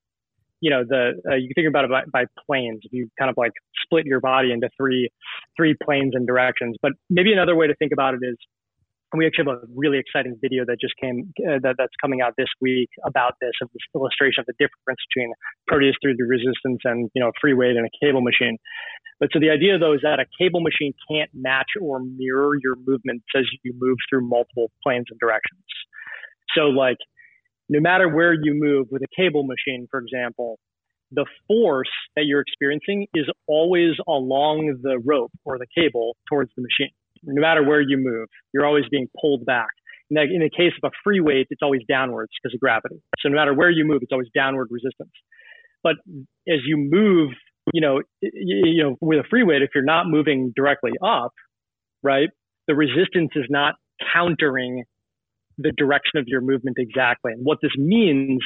you 0.60 0.70
know 0.70 0.84
the 0.86 1.12
uh, 1.30 1.34
you 1.34 1.48
can 1.48 1.54
think 1.54 1.68
about 1.68 1.84
it 1.84 1.90
by, 1.90 2.02
by 2.12 2.24
planes 2.46 2.80
if 2.84 2.92
you 2.92 3.08
kind 3.18 3.30
of 3.30 3.36
like 3.36 3.52
split 3.84 4.06
your 4.06 4.20
body 4.20 4.52
into 4.52 4.68
three 4.76 5.08
three 5.56 5.74
planes 5.82 6.12
and 6.14 6.26
directions. 6.26 6.76
But 6.82 6.92
maybe 7.08 7.32
another 7.32 7.56
way 7.56 7.66
to 7.66 7.74
think 7.76 7.92
about 7.92 8.14
it 8.14 8.20
is 8.22 8.36
we 9.16 9.26
actually 9.26 9.46
have 9.50 9.56
a 9.58 9.66
really 9.74 9.98
exciting 9.98 10.38
video 10.40 10.64
that 10.66 10.76
just 10.80 10.94
came 11.00 11.32
uh, 11.40 11.58
that, 11.62 11.74
that's 11.78 11.94
coming 12.00 12.20
out 12.20 12.34
this 12.38 12.48
week 12.60 12.90
about 13.04 13.34
this 13.40 13.52
of 13.62 13.68
this 13.72 13.82
illustration 13.94 14.40
of 14.42 14.46
the 14.46 14.54
difference 14.58 15.00
between 15.10 15.32
proteus 15.66 15.96
3D 16.04 16.18
resistance 16.28 16.80
and 16.84 17.10
you 17.14 17.22
know 17.22 17.32
free 17.40 17.54
weight 17.54 17.76
and 17.76 17.86
a 17.86 17.90
cable 18.04 18.20
machine. 18.20 18.56
But 19.18 19.30
so 19.32 19.40
the 19.40 19.50
idea 19.50 19.78
though 19.78 19.94
is 19.94 20.00
that 20.02 20.20
a 20.20 20.26
cable 20.38 20.60
machine 20.60 20.92
can't 21.10 21.30
match 21.34 21.74
or 21.80 22.00
mirror 22.00 22.54
your 22.62 22.76
movements 22.86 23.24
as 23.36 23.44
you 23.64 23.74
move 23.78 23.96
through 24.08 24.28
multiple 24.28 24.70
planes 24.82 25.06
and 25.10 25.18
directions. 25.18 25.64
So 26.54 26.70
like 26.70 26.98
no 27.70 27.80
matter 27.80 28.08
where 28.08 28.32
you 28.34 28.52
move 28.52 28.88
with 28.90 29.00
a 29.02 29.06
cable 29.16 29.44
machine, 29.44 29.86
for 29.90 30.00
example, 30.00 30.58
the 31.12 31.24
force 31.46 31.88
that 32.16 32.24
you're 32.24 32.40
experiencing 32.40 33.06
is 33.14 33.26
always 33.46 33.92
along 34.08 34.80
the 34.82 34.98
rope 35.04 35.30
or 35.44 35.56
the 35.56 35.66
cable 35.74 36.16
towards 36.28 36.50
the 36.56 36.62
machine. 36.62 36.92
No 37.22 37.40
matter 37.40 37.62
where 37.62 37.80
you 37.80 37.96
move, 37.96 38.28
you're 38.52 38.66
always 38.66 38.84
being 38.90 39.08
pulled 39.20 39.46
back. 39.46 39.68
In 40.10 40.16
the, 40.16 40.50
case 40.50 40.72
of 40.82 40.90
a 40.90 40.94
free 41.04 41.20
weight, 41.20 41.46
it's 41.50 41.62
always 41.62 41.82
downwards 41.88 42.32
because 42.42 42.52
of 42.52 42.60
gravity. 42.60 43.00
So 43.20 43.28
no 43.28 43.36
matter 43.36 43.54
where 43.54 43.70
you 43.70 43.84
move, 43.84 44.02
it's 44.02 44.10
always 44.10 44.28
downward 44.34 44.68
resistance. 44.70 45.12
But 45.84 45.94
as 46.48 46.58
you 46.66 46.76
move, 46.76 47.30
you 47.72 47.80
know, 47.80 48.02
you 48.20 48.82
know, 48.82 48.96
with 49.00 49.20
a 49.20 49.28
free 49.30 49.44
weight, 49.44 49.62
if 49.62 49.70
you're 49.72 49.84
not 49.84 50.08
moving 50.08 50.52
directly 50.56 50.90
up, 51.04 51.32
right, 52.02 52.28
the 52.66 52.74
resistance 52.74 53.30
is 53.36 53.44
not 53.48 53.76
countering 54.12 54.82
the 55.58 55.72
direction 55.76 56.18
of 56.18 56.24
your 56.26 56.40
movement 56.40 56.76
exactly. 56.78 57.32
And 57.32 57.44
what 57.44 57.58
this 57.62 57.72
means 57.76 58.40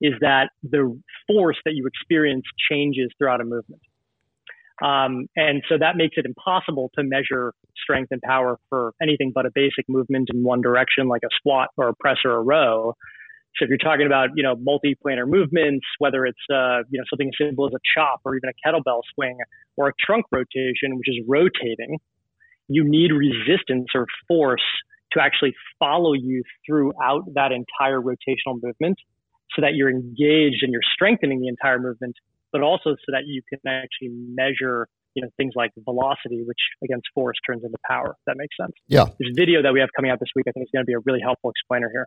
is 0.00 0.14
that 0.20 0.50
the 0.62 1.00
force 1.26 1.56
that 1.64 1.74
you 1.74 1.86
experience 1.86 2.44
changes 2.70 3.10
throughout 3.18 3.40
a 3.40 3.44
movement. 3.44 3.82
Um, 4.82 5.26
and 5.34 5.62
so 5.68 5.76
that 5.78 5.96
makes 5.96 6.16
it 6.16 6.24
impossible 6.24 6.90
to 6.94 7.02
measure 7.02 7.52
strength 7.82 8.12
and 8.12 8.22
power 8.22 8.58
for 8.68 8.92
anything 9.02 9.32
but 9.34 9.44
a 9.44 9.50
basic 9.52 9.88
movement 9.88 10.28
in 10.32 10.44
one 10.44 10.60
direction, 10.60 11.08
like 11.08 11.22
a 11.24 11.34
squat 11.36 11.70
or 11.76 11.88
a 11.88 11.94
press 11.94 12.18
or 12.24 12.32
a 12.32 12.40
row. 12.40 12.94
So 13.56 13.64
if 13.64 13.70
you're 13.70 13.78
talking 13.78 14.06
about, 14.06 14.30
you 14.36 14.44
know, 14.44 14.54
multi-planar 14.54 15.26
movements, 15.26 15.84
whether 15.98 16.24
it's, 16.26 16.38
uh, 16.48 16.86
you 16.90 16.98
know, 17.00 17.04
something 17.10 17.28
as 17.28 17.46
simple 17.46 17.66
as 17.66 17.72
a 17.74 17.82
chop 17.92 18.20
or 18.24 18.36
even 18.36 18.50
a 18.50 18.54
kettlebell 18.62 19.00
swing 19.14 19.36
or 19.76 19.88
a 19.88 19.92
trunk 19.98 20.26
rotation, 20.30 20.96
which 20.96 21.08
is 21.08 21.24
rotating, 21.26 21.98
you 22.68 22.84
need 22.86 23.10
resistance 23.10 23.88
or 23.96 24.06
force 24.28 24.62
to 25.12 25.20
actually 25.22 25.54
follow 25.78 26.12
you 26.12 26.42
throughout 26.66 27.22
that 27.34 27.52
entire 27.52 28.00
rotational 28.00 28.60
movement 28.62 28.98
so 29.56 29.62
that 29.62 29.74
you're 29.74 29.90
engaged 29.90 30.62
and 30.62 30.72
you're 30.72 30.88
strengthening 30.92 31.40
the 31.40 31.48
entire 31.48 31.78
movement, 31.78 32.14
but 32.52 32.62
also 32.62 32.90
so 32.90 33.08
that 33.12 33.26
you 33.26 33.42
can 33.48 33.58
actually 33.66 34.10
measure 34.10 34.88
you 35.14 35.22
know 35.22 35.28
things 35.36 35.52
like 35.56 35.72
velocity, 35.84 36.44
which 36.44 36.58
against 36.84 37.06
force 37.14 37.36
turns 37.46 37.64
into 37.64 37.76
power. 37.88 38.14
that 38.26 38.36
makes 38.36 38.56
sense. 38.60 38.72
Yeah. 38.86 39.06
This 39.18 39.32
video 39.34 39.62
that 39.62 39.72
we 39.72 39.80
have 39.80 39.88
coming 39.96 40.10
out 40.10 40.20
this 40.20 40.28
week, 40.36 40.46
I 40.48 40.52
think 40.52 40.64
is 40.64 40.70
going 40.72 40.84
to 40.84 40.86
be 40.86 40.94
a 40.94 41.00
really 41.04 41.20
helpful 41.20 41.50
explainer 41.50 41.90
here. 41.90 42.06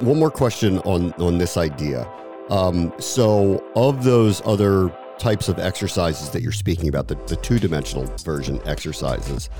One 0.00 0.20
more 0.20 0.30
question 0.30 0.78
on 0.80 1.12
on 1.14 1.38
this 1.38 1.56
idea. 1.56 2.08
Um, 2.50 2.92
so, 3.00 3.64
of 3.74 4.04
those 4.04 4.40
other 4.46 4.94
types 5.18 5.48
of 5.48 5.58
exercises 5.58 6.30
that 6.30 6.40
you're 6.40 6.52
speaking 6.52 6.88
about, 6.88 7.08
the, 7.08 7.16
the 7.26 7.34
two 7.34 7.58
dimensional 7.58 8.04
version 8.18 8.60
exercises, 8.64 9.50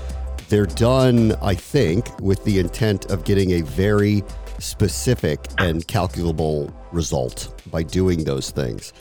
they're 0.47 0.65
done, 0.65 1.33
I 1.41 1.55
think, 1.55 2.17
with 2.21 2.41
the 2.45 2.57
intent 2.57 3.11
of 3.11 3.25
getting 3.25 3.51
a 3.51 3.61
very 3.61 4.23
specific 4.59 5.45
and 5.57 5.85
calculable 5.87 6.73
result 6.93 7.61
by 7.69 7.83
doing 7.83 8.23
those 8.23 8.49
things. 8.49 8.93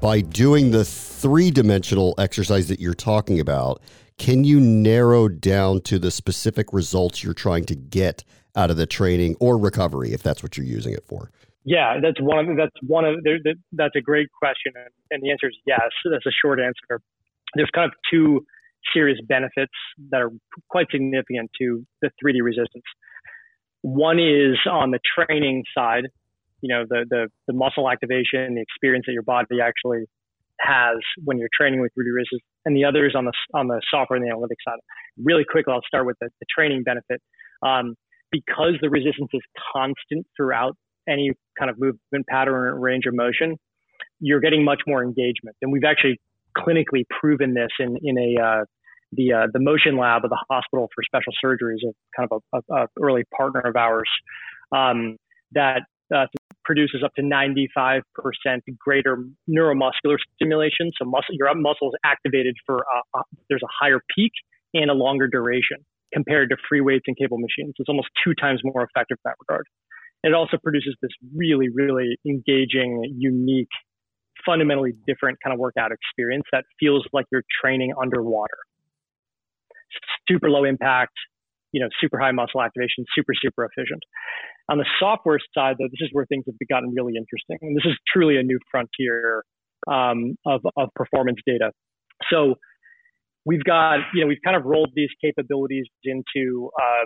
By 0.00 0.22
doing 0.22 0.70
the 0.70 0.86
three 0.86 1.50
dimensional 1.50 2.14
exercise 2.16 2.68
that 2.68 2.80
you're 2.80 2.94
talking 2.94 3.40
about, 3.40 3.82
can 4.16 4.42
you 4.42 4.58
narrow 4.58 5.28
down 5.28 5.82
to 5.82 5.98
the 5.98 6.10
specific 6.10 6.72
results 6.72 7.22
you're 7.22 7.34
trying 7.34 7.64
to 7.66 7.74
get 7.74 8.24
out 8.54 8.70
of 8.70 8.76
the 8.76 8.86
training 8.86 9.36
or 9.40 9.56
recovery 9.58 10.12
if 10.12 10.22
that's 10.22 10.42
what 10.42 10.56
you're 10.56 10.66
using 10.66 10.92
it 10.92 11.04
for? 11.04 11.30
Yeah, 11.64 11.98
that's 12.02 12.20
one 12.20 12.50
of 12.50 12.56
that's 12.56 12.74
one 12.86 13.04
of 13.04 13.16
that's 13.72 13.94
a 13.94 14.00
great 14.00 14.28
question, 14.32 14.72
and 15.10 15.22
the 15.22 15.30
answer 15.30 15.46
is 15.48 15.56
yes. 15.64 15.80
That's 16.10 16.26
a 16.26 16.32
short 16.44 16.58
answer. 16.58 17.00
There's 17.54 17.70
kind 17.72 17.86
of 17.86 17.92
two 18.10 18.44
serious 18.92 19.18
benefits 19.28 19.72
that 20.10 20.20
are 20.20 20.30
quite 20.68 20.86
significant 20.90 21.50
to 21.60 21.86
the 22.00 22.10
3D 22.22 22.42
resistance. 22.42 22.82
One 23.82 24.18
is 24.18 24.58
on 24.68 24.90
the 24.90 24.98
training 25.14 25.62
side, 25.76 26.04
you 26.62 26.74
know, 26.74 26.84
the 26.88 27.04
the, 27.08 27.28
the 27.46 27.52
muscle 27.52 27.88
activation, 27.88 28.54
the 28.54 28.62
experience 28.62 29.06
that 29.06 29.12
your 29.12 29.22
body 29.22 29.60
actually 29.62 30.06
has 30.58 30.98
when 31.24 31.38
you're 31.38 31.50
training 31.56 31.80
with 31.80 31.92
3D 31.92 32.12
resistance, 32.12 32.42
and 32.64 32.76
the 32.76 32.84
other 32.84 33.06
is 33.06 33.14
on 33.14 33.24
the 33.24 33.32
on 33.54 33.68
the 33.68 33.80
software 33.88 34.16
and 34.16 34.26
the 34.26 34.34
analytics 34.34 34.66
side. 34.66 34.80
Really 35.16 35.44
quick, 35.48 35.66
I'll 35.68 35.82
start 35.86 36.06
with 36.06 36.16
the, 36.20 36.28
the 36.40 36.46
training 36.52 36.82
benefit. 36.82 37.22
Um, 37.62 37.94
because 38.32 38.74
the 38.80 38.90
resistance 38.90 39.30
is 39.32 39.42
constant 39.72 40.26
throughout 40.36 40.76
any 41.08 41.32
kind 41.58 41.70
of 41.70 41.78
movement 41.78 42.26
pattern 42.28 42.54
or 42.54 42.78
range 42.78 43.04
of 43.06 43.14
motion, 43.14 43.56
you're 44.20 44.40
getting 44.40 44.64
much 44.64 44.80
more 44.86 45.02
engagement. 45.02 45.56
And 45.60 45.70
we've 45.70 45.84
actually 45.84 46.18
clinically 46.56 47.04
proven 47.20 47.54
this 47.54 47.70
in, 47.78 47.96
in 48.02 48.18
a, 48.18 48.42
uh, 48.42 48.64
the, 49.12 49.32
uh, 49.32 49.46
the 49.52 49.60
motion 49.60 49.98
lab 49.98 50.24
of 50.24 50.30
the 50.30 50.38
hospital 50.50 50.88
for 50.94 51.02
special 51.04 51.32
surgeries, 51.44 51.78
a 51.86 51.92
kind 52.16 52.28
of 52.30 52.42
a, 52.52 52.74
a, 52.74 52.82
a 52.82 52.86
early 53.00 53.24
partner 53.36 53.60
of 53.60 53.76
ours, 53.76 54.08
um, 54.74 55.16
that 55.52 55.82
uh, 56.14 56.26
produces 56.64 57.02
up 57.04 57.12
to 57.14 57.22
95% 57.22 58.02
greater 58.78 59.18
neuromuscular 59.48 60.16
stimulation. 60.34 60.90
So 60.98 61.04
muscle, 61.04 61.34
your 61.34 61.52
muscle 61.54 61.88
is 61.88 61.98
activated 62.04 62.54
for, 62.64 62.84
there's 63.48 63.62
a 63.62 63.72
higher 63.84 64.00
peak 64.14 64.32
and 64.72 64.90
a 64.90 64.94
longer 64.94 65.26
duration 65.26 65.78
compared 66.12 66.50
to 66.50 66.56
free 66.68 66.80
weights 66.80 67.04
and 67.06 67.16
cable 67.16 67.38
machines. 67.38 67.74
It's 67.78 67.88
almost 67.88 68.08
two 68.24 68.34
times 68.34 68.60
more 68.64 68.82
effective 68.82 69.18
in 69.18 69.30
that 69.30 69.36
regard. 69.48 69.66
And 70.22 70.32
it 70.32 70.36
also 70.36 70.56
produces 70.62 70.94
this 71.02 71.10
really, 71.34 71.68
really 71.72 72.16
engaging, 72.26 73.02
unique, 73.18 73.72
fundamentally 74.46 74.92
different 75.06 75.38
kind 75.42 75.52
of 75.52 75.58
workout 75.58 75.90
experience 75.92 76.44
that 76.52 76.64
feels 76.78 77.04
like 77.12 77.26
you're 77.32 77.42
training 77.62 77.92
underwater. 78.00 78.58
Super 80.28 80.48
low 80.48 80.64
impact, 80.64 81.12
you 81.72 81.80
know, 81.80 81.88
super 82.00 82.18
high 82.18 82.30
muscle 82.30 82.62
activation, 82.62 83.04
super, 83.14 83.32
super 83.34 83.64
efficient. 83.64 84.02
On 84.70 84.78
the 84.78 84.86
software 85.00 85.38
side, 85.54 85.76
though, 85.78 85.88
this 85.90 86.00
is 86.00 86.08
where 86.12 86.24
things 86.26 86.44
have 86.46 86.54
gotten 86.68 86.94
really 86.94 87.14
interesting. 87.16 87.58
And 87.60 87.76
this 87.76 87.84
is 87.84 87.98
truly 88.12 88.36
a 88.36 88.42
new 88.42 88.58
frontier 88.70 89.42
um, 89.90 90.36
of, 90.46 90.60
of 90.76 90.88
performance 90.94 91.38
data. 91.46 91.72
So 92.30 92.54
we've 93.44 93.64
got, 93.64 93.98
you 94.14 94.20
know, 94.20 94.26
we've 94.26 94.42
kind 94.44 94.56
of 94.56 94.64
rolled 94.64 94.90
these 94.94 95.10
capabilities 95.22 95.86
into 96.04 96.70
uh, 96.80 97.04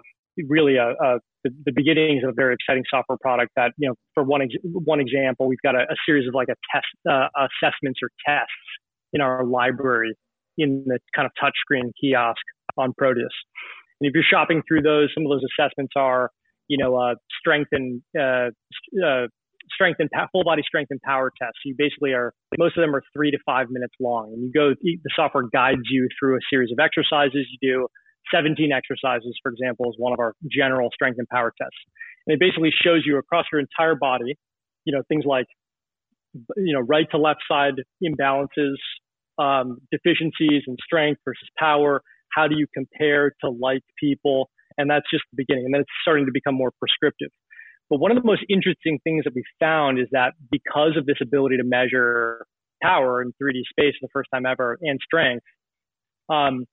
really 0.49 0.77
a, 0.77 0.91
a 0.91 1.19
the, 1.45 1.51
the, 1.65 1.73
beginnings 1.73 2.23
of 2.25 2.31
a 2.31 2.33
very 2.33 2.55
exciting 2.55 2.83
software 2.91 3.19
product 3.21 3.53
that, 3.57 3.73
you 3.79 3.89
know, 3.89 3.95
for 4.15 4.23
one 4.23 4.43
ex- 4.43 4.55
one 4.63 5.01
example, 5.01 5.49
we've 5.49 5.63
got 5.63 5.75
a, 5.75 5.81
a, 5.81 5.97
series 6.05 6.29
of 6.29 6.35
like 6.35 6.49
a 6.49 6.57
test 6.75 6.87
uh, 7.09 7.29
assessments 7.39 8.01
or 8.03 8.11
tests 8.27 8.51
in 9.13 9.21
our 9.21 9.45
library 9.45 10.15
in 10.59 10.85
the 10.87 10.99
kind 11.15 11.27
of 11.27 11.33
touchscreen 11.43 11.91
kiosk 12.01 12.43
on 12.77 12.93
Proteus. 12.99 13.29
And 14.01 14.09
if 14.09 14.15
you're 14.15 14.25
shopping 14.29 14.63
through 14.69 14.83
those, 14.83 15.11
some 15.15 15.25
of 15.25 15.31
those 15.31 15.45
assessments 15.59 15.93
are, 15.97 16.31
you 16.69 16.77
know, 16.77 16.97
uh, 16.97 17.15
strength 17.41 17.69
and 17.73 18.03
uh, 18.19 18.51
uh 19.05 19.27
strength 19.73 20.01
and 20.01 20.11
full 20.33 20.45
body 20.45 20.63
strength 20.67 20.91
and 20.91 21.01
power 21.03 21.33
tests. 21.41 21.59
You 21.65 21.75
basically 21.77 22.13
are 22.13 22.33
most 22.59 22.77
of 22.77 22.83
them 22.83 22.95
are 22.95 23.03
three 23.13 23.31
to 23.31 23.39
five 23.45 23.69
minutes 23.71 23.95
long, 24.01 24.33
and 24.33 24.43
you 24.43 24.53
go 24.53 24.75
the 24.83 24.99
software 25.15 25.45
guides 25.53 25.83
you 25.91 26.09
through 26.19 26.37
a 26.37 26.41
series 26.51 26.71
of 26.73 26.79
exercises. 26.83 27.47
You 27.51 27.59
do 27.61 27.89
17 28.35 28.73
exercises, 28.73 29.39
for 29.43 29.53
example, 29.53 29.89
is 29.91 29.97
one 29.99 30.13
of 30.13 30.19
our 30.19 30.35
general 30.51 30.91
strength 30.93 31.19
and 31.19 31.29
power 31.29 31.53
tests, 31.61 31.79
and 32.27 32.35
it 32.35 32.41
basically 32.41 32.71
shows 32.83 33.03
you 33.05 33.19
across 33.19 33.47
your 33.53 33.61
entire 33.61 33.95
body, 33.95 34.37
you 34.85 34.95
know, 34.95 35.03
things 35.09 35.25
like 35.25 35.47
you 36.57 36.75
know 36.75 36.81
right 36.81 37.07
to 37.11 37.19
left 37.19 37.41
side 37.51 37.75
imbalances, 38.03 38.77
um, 39.39 39.79
deficiencies 39.91 40.63
in 40.67 40.77
strength 40.85 41.21
versus 41.25 41.49
power. 41.59 42.03
How 42.35 42.49
do 42.49 42.57
you 42.57 42.67
compare 42.75 43.33
to 43.43 43.51
like 43.51 43.83
people? 43.99 44.51
and 44.79 44.91
that's 44.91 45.07
just 45.11 45.25
the 45.33 45.37
beginning. 45.37 45.65
And 45.67 45.75
then 45.75 45.81
it's 45.83 45.91
starting 46.03 46.27
to 46.27 46.33
become 46.33 46.55
more 46.55 46.71
prescriptive. 46.79 47.31
But 47.89 47.99
one 48.01 48.11
of 48.11 48.21
the 48.21 48.27
most 48.27 48.45
interesting 48.49 48.99
things 49.05 49.25
that 49.25 49.35
we 49.35 49.45
found 49.61 49.99
is 49.99 50.07
that 50.13 50.33
because 50.51 50.97
of 50.97 51.07
this 51.07 51.19
ability 51.23 51.59
to 51.59 51.65
measure 51.65 52.47
power 52.83 53.23
in 53.23 53.33
3D 53.41 53.63
space 53.71 53.95
for 54.01 54.07
the 54.07 54.09
first 54.13 54.29
time 54.35 54.45
ever 54.45 54.77
and 54.83 54.99
strength, 55.05 55.45
um, 56.29 56.65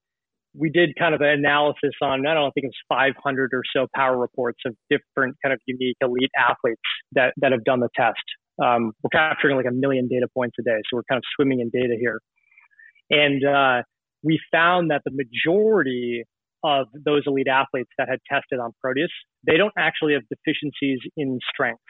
we 0.56 0.70
did 0.70 0.92
kind 0.98 1.16
of 1.16 1.22
an 1.22 1.30
analysis 1.30 1.92
on, 2.02 2.26
I 2.28 2.34
don't 2.34 2.52
think 2.54 2.68
it's 2.68 2.78
500 2.90 3.52
or 3.54 3.64
so 3.76 3.88
power 3.96 4.18
reports 4.18 4.60
of 4.66 4.76
different 4.90 5.36
kind 5.44 5.54
of 5.54 5.60
unique 5.66 5.98
elite 6.02 6.32
athletes 6.38 6.82
that, 7.14 7.34
that 7.38 7.52
have 7.52 7.64
done 7.64 7.80
the 7.80 7.90
test. 7.96 8.22
Um, 8.64 8.94
we're 9.02 9.10
capturing 9.12 9.58
like 9.58 9.66
a 9.66 9.74
million 9.74 10.08
data 10.08 10.28
points 10.34 10.56
a 10.60 10.64
day. 10.64 10.78
So 10.90 10.98
we're 10.98 11.04
kind 11.10 11.18
of 11.18 11.24
swimming 11.36 11.60
in 11.60 11.70
data 11.70 11.96
here. 12.00 12.20
And 13.10 13.44
uh, 13.44 13.84
we 14.24 14.40
found 14.52 14.92
that 14.92 15.02
the 15.06 15.12
majority 15.12 16.24
of 16.64 16.88
those 17.06 17.24
elite 17.26 17.48
athletes 17.48 17.90
that 17.98 18.08
had 18.10 18.20
tested 18.30 18.60
on 18.60 18.72
Proteus, 18.82 19.12
they 19.46 19.58
don't 19.58 19.74
actually 19.78 20.14
have 20.14 20.24
deficiencies 20.30 21.00
in 21.18 21.40
strength. 21.54 21.82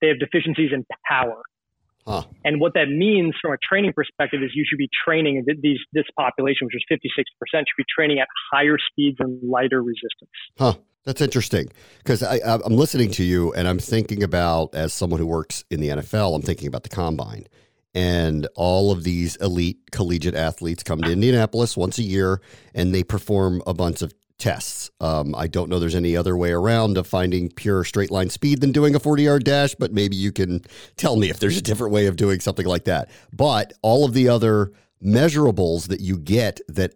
They 0.00 0.08
have 0.08 0.18
deficiencies 0.18 0.70
in 0.72 0.84
power. 1.08 1.42
Huh. 2.06 2.24
And 2.44 2.60
what 2.60 2.74
that 2.74 2.88
means 2.88 3.34
from 3.40 3.52
a 3.52 3.56
training 3.66 3.94
perspective 3.94 4.42
is 4.42 4.50
you 4.54 4.64
should 4.68 4.76
be 4.76 4.90
training 5.06 5.42
these 5.62 5.78
this 5.94 6.04
population, 6.18 6.66
which 6.66 6.74
is 6.74 6.84
56%, 6.92 6.98
should 7.54 7.64
be 7.78 7.84
training 7.94 8.18
at 8.18 8.28
higher 8.52 8.76
speeds 8.90 9.16
and 9.20 9.40
lighter 9.42 9.82
resistance. 9.82 10.30
Huh. 10.58 10.74
That's 11.04 11.20
interesting 11.20 11.68
because 11.98 12.22
I'm 12.22 12.76
listening 12.76 13.10
to 13.12 13.24
you 13.24 13.52
and 13.52 13.68
I'm 13.68 13.78
thinking 13.78 14.22
about, 14.22 14.74
as 14.74 14.94
someone 14.94 15.20
who 15.20 15.26
works 15.26 15.62
in 15.70 15.80
the 15.80 15.88
NFL, 15.88 16.34
I'm 16.34 16.40
thinking 16.40 16.66
about 16.66 16.82
the 16.82 16.88
combine 16.88 17.46
and 17.94 18.48
all 18.56 18.90
of 18.90 19.04
these 19.04 19.36
elite 19.36 19.78
collegiate 19.92 20.34
athletes 20.34 20.82
come 20.82 21.00
to 21.02 21.12
Indianapolis 21.12 21.76
once 21.76 21.98
a 21.98 22.02
year 22.02 22.40
and 22.74 22.94
they 22.94 23.04
perform 23.04 23.62
a 23.66 23.74
bunch 23.74 24.02
of 24.02 24.12
tests. 24.38 24.90
Um, 25.00 25.34
I 25.34 25.46
don't 25.46 25.70
know 25.70 25.78
there's 25.78 25.94
any 25.94 26.16
other 26.16 26.36
way 26.36 26.50
around 26.50 26.98
of 26.98 27.06
finding 27.06 27.50
pure 27.50 27.84
straight 27.84 28.10
line 28.10 28.30
speed 28.30 28.60
than 28.60 28.72
doing 28.72 28.94
a 28.94 29.00
40 29.00 29.22
yard 29.22 29.44
dash, 29.44 29.74
but 29.76 29.92
maybe 29.92 30.16
you 30.16 30.32
can 30.32 30.60
tell 30.96 31.16
me 31.16 31.30
if 31.30 31.38
there's 31.38 31.56
a 31.56 31.62
different 31.62 31.92
way 31.92 32.06
of 32.06 32.16
doing 32.16 32.40
something 32.40 32.66
like 32.66 32.84
that. 32.84 33.08
But 33.32 33.72
all 33.82 34.04
of 34.04 34.12
the 34.12 34.28
other 34.28 34.72
measurables 35.02 35.88
that 35.88 36.00
you 36.00 36.18
get 36.18 36.60
that 36.68 36.94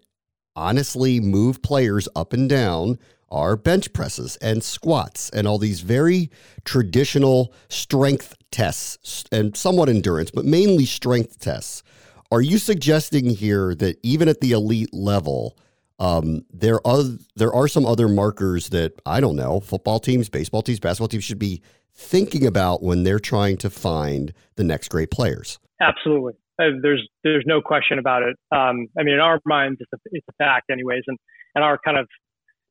honestly 0.57 1.21
move 1.21 1.63
players 1.63 2.09
up 2.17 2.33
and 2.33 2.49
down 2.49 2.99
are 3.31 3.57
bench 3.57 3.93
presses 3.93 4.37
and 4.37 4.65
squats 4.65 5.31
and 5.31 5.47
all 5.47 5.59
these 5.59 5.81
very 5.81 6.31
traditional 6.65 7.53
strength 7.69 8.35
tests 8.51 9.25
and 9.31 9.57
somewhat 9.57 9.89
endurance, 9.89 10.31
but 10.31 10.45
mainly 10.45 10.85
strength 10.85 11.39
tests. 11.39 11.83
Are 12.31 12.43
you 12.43 12.59
suggesting 12.59 13.31
here 13.31 13.75
that 13.77 13.99
even 14.03 14.29
at 14.29 14.41
the 14.41 14.53
elite 14.53 14.93
level, 14.93 15.57
um, 15.99 16.45
there 16.53 16.87
are 16.87 17.03
there 17.37 17.53
are 17.53 17.69
some 17.69 17.87
other 17.87 18.09
markers 18.09 18.69
that 18.69 19.01
I 19.07 19.21
don't 19.21 19.37
know 19.37 19.61
football 19.61 19.99
teams, 19.99 20.29
baseball 20.29 20.63
teams, 20.63 20.79
basketball 20.79 21.09
teams 21.09 21.25
should 21.25 21.39
be 21.39 21.63
thinking 21.95 22.47
about 22.47 22.83
when 22.83 23.03
they're 23.03 23.19
trying 23.19 23.57
to 23.59 23.69
find 23.69 24.33
the 24.55 24.65
next 24.65 24.89
great 24.89 25.11
players? 25.11 25.59
Absolutely, 25.81 26.35
uh, 26.61 26.79
there's 26.83 27.07
there's 27.25 27.45
no 27.47 27.61
question 27.61 27.99
about 27.99 28.23
it. 28.23 28.37
Um, 28.53 28.87
I 28.99 29.03
mean, 29.03 29.15
in 29.15 29.21
our 29.21 29.41
minds, 29.45 29.79
it's 29.81 29.93
a, 29.93 29.97
it's 30.13 30.27
a 30.29 30.33
fact, 30.39 30.71
anyways, 30.71 31.03
and 31.07 31.19
and 31.55 31.65
our 31.65 31.79
kind 31.85 31.99
of 31.99 32.07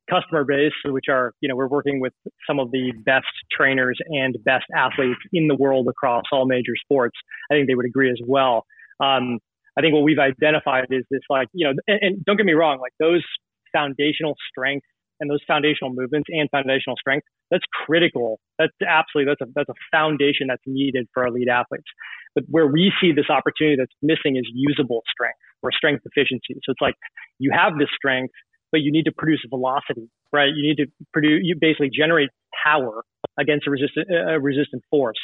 customer 0.09 0.43
base, 0.43 0.73
which 0.85 1.05
are, 1.09 1.33
you 1.41 1.49
know, 1.49 1.55
we're 1.55 1.67
working 1.67 1.99
with 1.99 2.13
some 2.47 2.59
of 2.59 2.71
the 2.71 2.91
best 3.05 3.25
trainers 3.51 3.97
and 4.07 4.35
best 4.45 4.65
athletes 4.75 5.19
in 5.33 5.47
the 5.47 5.55
world 5.55 5.87
across 5.89 6.23
all 6.31 6.45
major 6.45 6.73
sports. 6.81 7.15
I 7.51 7.55
think 7.55 7.67
they 7.67 7.75
would 7.75 7.85
agree 7.85 8.09
as 8.09 8.19
well. 8.25 8.65
Um, 8.99 9.39
I 9.77 9.81
think 9.81 9.93
what 9.93 10.03
we've 10.03 10.19
identified 10.19 10.85
is 10.89 11.03
this, 11.11 11.21
like, 11.29 11.47
you 11.53 11.67
know, 11.67 11.73
and, 11.87 11.99
and 12.01 12.25
don't 12.25 12.37
get 12.37 12.45
me 12.45 12.53
wrong, 12.53 12.79
like 12.79 12.93
those 12.99 13.23
foundational 13.71 14.35
strengths 14.49 14.87
and 15.19 15.29
those 15.29 15.41
foundational 15.47 15.93
movements 15.93 16.27
and 16.29 16.49
foundational 16.51 16.95
strength, 16.95 17.25
that's 17.51 17.65
critical. 17.85 18.39
That's 18.59 18.73
absolutely, 18.87 19.33
that's 19.33 19.41
a, 19.41 19.51
that's 19.55 19.69
a 19.69 19.79
foundation 19.91 20.47
that's 20.47 20.63
needed 20.65 21.07
for 21.13 21.25
elite 21.25 21.49
athletes. 21.49 21.89
But 22.35 22.45
where 22.49 22.67
we 22.67 22.91
see 23.01 23.11
this 23.11 23.29
opportunity 23.29 23.77
that's 23.77 23.93
missing 24.01 24.37
is 24.37 24.45
usable 24.53 25.01
strength 25.11 25.39
or 25.63 25.71
strength 25.71 26.03
efficiency. 26.05 26.53
So 26.63 26.71
it's 26.71 26.81
like 26.81 26.93
you 27.39 27.51
have 27.53 27.77
this 27.79 27.89
strength, 27.95 28.33
but 28.71 28.81
you 28.81 28.91
need 28.91 29.03
to 29.03 29.11
produce 29.17 29.43
velocity, 29.49 30.09
right? 30.33 30.49
You 30.55 30.67
need 30.67 30.77
to 30.83 30.87
produce, 31.13 31.41
you 31.43 31.55
basically 31.59 31.89
generate 31.95 32.29
power 32.63 33.03
against 33.39 33.67
a 33.67 33.71
resistant, 33.71 34.07
a 34.09 34.39
resistant 34.39 34.83
force. 34.89 35.17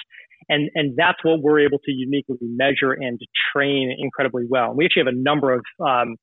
And, 0.49 0.69
and 0.75 0.95
that's 0.97 1.19
what 1.23 1.41
we're 1.41 1.62
able 1.62 1.79
to 1.79 1.91
uniquely 1.91 2.38
measure 2.41 2.91
and 2.91 3.19
train 3.53 3.95
incredibly 3.97 4.45
well. 4.49 4.73
We 4.73 4.86
actually 4.86 5.03
have 5.06 5.13
a 5.13 5.17
number 5.17 5.53
of, 5.53 5.62
um, 5.79 6.15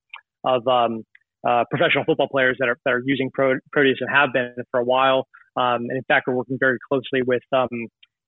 of, 0.45 0.67
um, 0.69 1.05
uh, 1.47 1.65
professional 1.71 2.05
football 2.05 2.29
players 2.29 2.57
that 2.61 2.69
are, 2.69 2.77
that 2.85 2.93
are 2.93 3.03
using 3.05 3.31
Pro, 3.33 3.55
Proteus 3.73 3.97
and 4.01 4.11
have 4.15 4.31
been 4.33 4.55
for 4.71 4.81
a 4.81 4.85
while. 4.85 5.27
Um, 5.57 5.89
and 5.89 5.97
in 5.97 6.05
fact, 6.07 6.27
we're 6.27 6.35
working 6.35 6.59
very 6.61 6.79
closely 6.87 7.23
with, 7.27 7.43
um, 7.53 7.69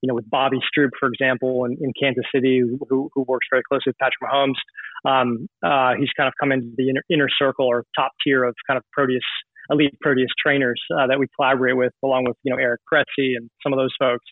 you 0.01 0.07
know, 0.07 0.15
with 0.15 0.29
Bobby 0.29 0.57
Stroupe, 0.57 0.89
for 0.99 1.07
example, 1.07 1.65
in, 1.65 1.77
in 1.79 1.93
Kansas 1.99 2.25
City, 2.33 2.59
who, 2.89 3.09
who 3.13 3.23
works 3.27 3.47
very 3.49 3.63
closely 3.69 3.91
with 3.91 3.97
Patrick 3.99 4.19
Mahomes. 4.21 4.59
Um, 5.05 5.47
uh, 5.65 5.93
he's 5.99 6.09
kind 6.17 6.27
of 6.27 6.33
come 6.39 6.51
into 6.51 6.67
the 6.77 6.89
inner, 6.89 7.03
inner 7.09 7.27
circle 7.37 7.65
or 7.65 7.83
top 7.95 8.11
tier 8.23 8.43
of 8.43 8.55
kind 8.67 8.77
of 8.77 8.83
Proteus, 8.91 9.21
elite 9.69 9.93
Proteus 10.01 10.29
trainers 10.43 10.81
uh, 10.97 11.07
that 11.07 11.19
we 11.19 11.27
collaborate 11.35 11.77
with, 11.77 11.91
along 12.03 12.25
with, 12.25 12.37
you 12.43 12.51
know, 12.51 12.59
Eric 12.59 12.81
Cressey 12.91 13.35
and 13.35 13.49
some 13.61 13.73
of 13.73 13.77
those 13.77 13.93
folks. 13.99 14.25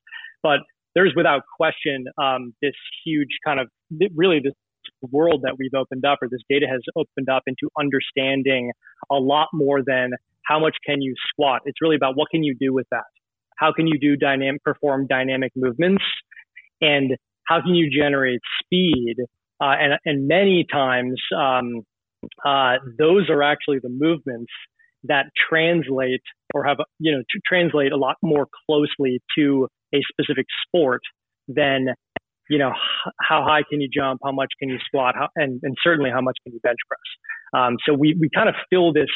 But 0.43 0.59
there's 0.95 1.13
without 1.15 1.43
question 1.57 2.05
um, 2.21 2.53
this 2.61 2.73
huge 3.05 3.29
kind 3.45 3.59
of 3.59 3.67
really 4.15 4.39
this 4.43 4.53
world 5.11 5.41
that 5.43 5.55
we've 5.57 5.73
opened 5.75 6.05
up 6.05 6.19
or 6.21 6.27
this 6.29 6.41
data 6.49 6.67
has 6.69 6.81
opened 6.95 7.29
up 7.29 7.43
into 7.47 7.69
understanding 7.79 8.71
a 9.09 9.15
lot 9.15 9.47
more 9.53 9.81
than 9.85 10.11
how 10.45 10.59
much 10.59 10.75
can 10.85 11.01
you 11.01 11.13
squat. 11.29 11.61
It's 11.65 11.77
really 11.81 11.95
about 11.95 12.15
what 12.15 12.29
can 12.29 12.43
you 12.43 12.55
do 12.59 12.73
with 12.73 12.87
that 12.91 13.03
how 13.61 13.71
can 13.71 13.85
you 13.85 13.97
do 13.99 14.17
dynamic, 14.17 14.63
perform 14.63 15.05
dynamic 15.07 15.51
movements? 15.55 16.03
And 16.81 17.11
how 17.47 17.61
can 17.61 17.75
you 17.75 17.89
generate 17.95 18.39
speed? 18.63 19.17
Uh, 19.61 19.75
and, 19.79 19.93
and 20.05 20.27
many 20.27 20.65
times, 20.71 21.21
um, 21.37 21.83
uh, 22.45 22.75
those 22.97 23.29
are 23.29 23.43
actually 23.43 23.79
the 23.81 23.89
movements 23.89 24.51
that 25.03 25.25
translate 25.49 26.21
or 26.53 26.63
have, 26.65 26.77
you 26.99 27.11
know, 27.11 27.21
translate 27.47 27.91
a 27.91 27.97
lot 27.97 28.15
more 28.23 28.47
closely 28.65 29.19
to 29.37 29.67
a 29.93 29.99
specific 30.11 30.45
sport 30.65 31.01
than, 31.47 31.87
you 32.49 32.57
know, 32.57 32.71
how 33.19 33.43
high 33.43 33.61
can 33.69 33.81
you 33.81 33.89
jump? 33.93 34.19
How 34.23 34.31
much 34.31 34.49
can 34.59 34.69
you 34.69 34.77
squat? 34.85 35.15
How, 35.15 35.27
and, 35.35 35.59
and 35.63 35.75
certainly 35.83 36.09
how 36.11 36.21
much 36.21 36.37
can 36.43 36.53
you 36.53 36.59
bench 36.61 36.79
press? 36.87 37.61
Um, 37.61 37.77
so 37.85 37.93
we, 37.93 38.15
we 38.19 38.29
kind 38.33 38.49
of 38.49 38.55
fill 38.69 38.93
this 38.93 39.09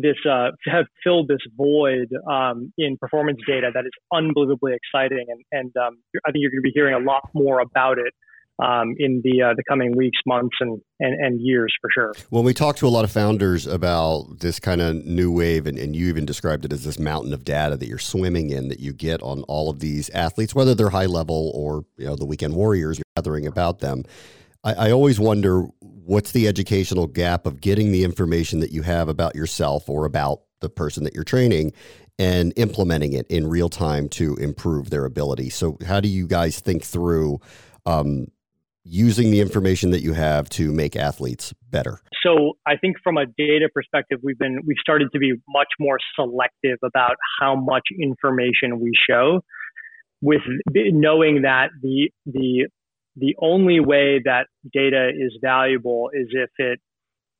this 0.00 0.16
uh, 0.30 0.50
have 0.66 0.86
filled 1.02 1.26
this 1.26 1.40
void 1.56 2.06
um, 2.30 2.72
in 2.78 2.96
performance 2.98 3.40
data 3.48 3.70
that 3.74 3.84
is 3.84 3.90
unbelievably 4.12 4.72
exciting, 4.72 5.26
and, 5.28 5.42
and 5.50 5.76
um, 5.76 5.98
I 6.24 6.30
think 6.30 6.42
you're 6.42 6.52
going 6.52 6.62
to 6.62 6.62
be 6.62 6.72
hearing 6.72 6.94
a 6.94 7.04
lot 7.04 7.22
more 7.34 7.58
about 7.58 7.98
it 7.98 8.14
um, 8.58 8.94
in 8.98 9.20
the 9.22 9.42
uh, 9.42 9.54
the 9.54 9.62
coming 9.68 9.96
weeks, 9.96 10.18
months, 10.26 10.56
and, 10.60 10.80
and, 11.00 11.14
and 11.24 11.40
years 11.40 11.72
for 11.80 11.90
sure. 11.92 12.12
When 12.30 12.44
we 12.44 12.52
talk 12.52 12.76
to 12.76 12.86
a 12.86 12.88
lot 12.88 13.04
of 13.04 13.10
founders 13.10 13.66
about 13.66 14.40
this 14.40 14.58
kind 14.58 14.80
of 14.80 14.96
new 15.04 15.30
wave, 15.30 15.66
and, 15.66 15.78
and 15.78 15.94
you 15.94 16.08
even 16.08 16.26
described 16.26 16.64
it 16.64 16.72
as 16.72 16.84
this 16.84 16.98
mountain 16.98 17.32
of 17.32 17.44
data 17.44 17.76
that 17.76 17.86
you're 17.86 17.98
swimming 17.98 18.50
in, 18.50 18.68
that 18.68 18.80
you 18.80 18.92
get 18.92 19.22
on 19.22 19.42
all 19.44 19.70
of 19.70 19.78
these 19.78 20.10
athletes, 20.10 20.54
whether 20.54 20.74
they're 20.74 20.90
high 20.90 21.06
level 21.06 21.52
or 21.54 21.84
you 21.96 22.06
know 22.06 22.16
the 22.16 22.26
weekend 22.26 22.54
warriors, 22.54 22.98
you're 22.98 23.04
gathering 23.16 23.46
about 23.46 23.78
them. 23.78 24.04
I, 24.64 24.88
I 24.88 24.90
always 24.90 25.20
wonder 25.20 25.66
what's 25.80 26.32
the 26.32 26.48
educational 26.48 27.06
gap 27.06 27.46
of 27.46 27.60
getting 27.60 27.92
the 27.92 28.02
information 28.02 28.60
that 28.60 28.72
you 28.72 28.82
have 28.82 29.08
about 29.08 29.36
yourself 29.36 29.88
or 29.88 30.04
about 30.04 30.40
the 30.60 30.68
person 30.68 31.04
that 31.04 31.14
you're 31.14 31.22
training 31.22 31.72
and 32.18 32.52
implementing 32.56 33.12
it 33.12 33.26
in 33.28 33.46
real 33.46 33.68
time 33.68 34.08
to 34.08 34.34
improve 34.36 34.90
their 34.90 35.04
ability. 35.04 35.50
So, 35.50 35.78
how 35.86 36.00
do 36.00 36.08
you 36.08 36.26
guys 36.26 36.58
think 36.58 36.82
through 36.82 37.40
um, 37.86 38.26
using 38.84 39.30
the 39.30 39.40
information 39.40 39.90
that 39.90 40.02
you 40.02 40.12
have 40.12 40.48
to 40.50 40.72
make 40.72 40.96
athletes 40.96 41.54
better? 41.70 42.00
So, 42.22 42.54
I 42.66 42.76
think 42.76 42.96
from 43.02 43.16
a 43.16 43.26
data 43.26 43.68
perspective, 43.72 44.18
we've 44.22 44.38
been 44.38 44.58
we've 44.66 44.78
started 44.80 45.08
to 45.12 45.18
be 45.18 45.34
much 45.48 45.68
more 45.78 45.98
selective 46.14 46.78
about 46.82 47.16
how 47.40 47.54
much 47.54 47.84
information 48.00 48.80
we 48.80 48.92
show, 49.08 49.40
with 50.20 50.42
knowing 50.74 51.42
that 51.42 51.68
the 51.82 52.10
the 52.26 52.68
the 53.16 53.34
only 53.40 53.80
way 53.80 54.20
that 54.24 54.46
data 54.72 55.10
is 55.10 55.36
valuable 55.42 56.10
is 56.12 56.28
if 56.30 56.50
it 56.58 56.80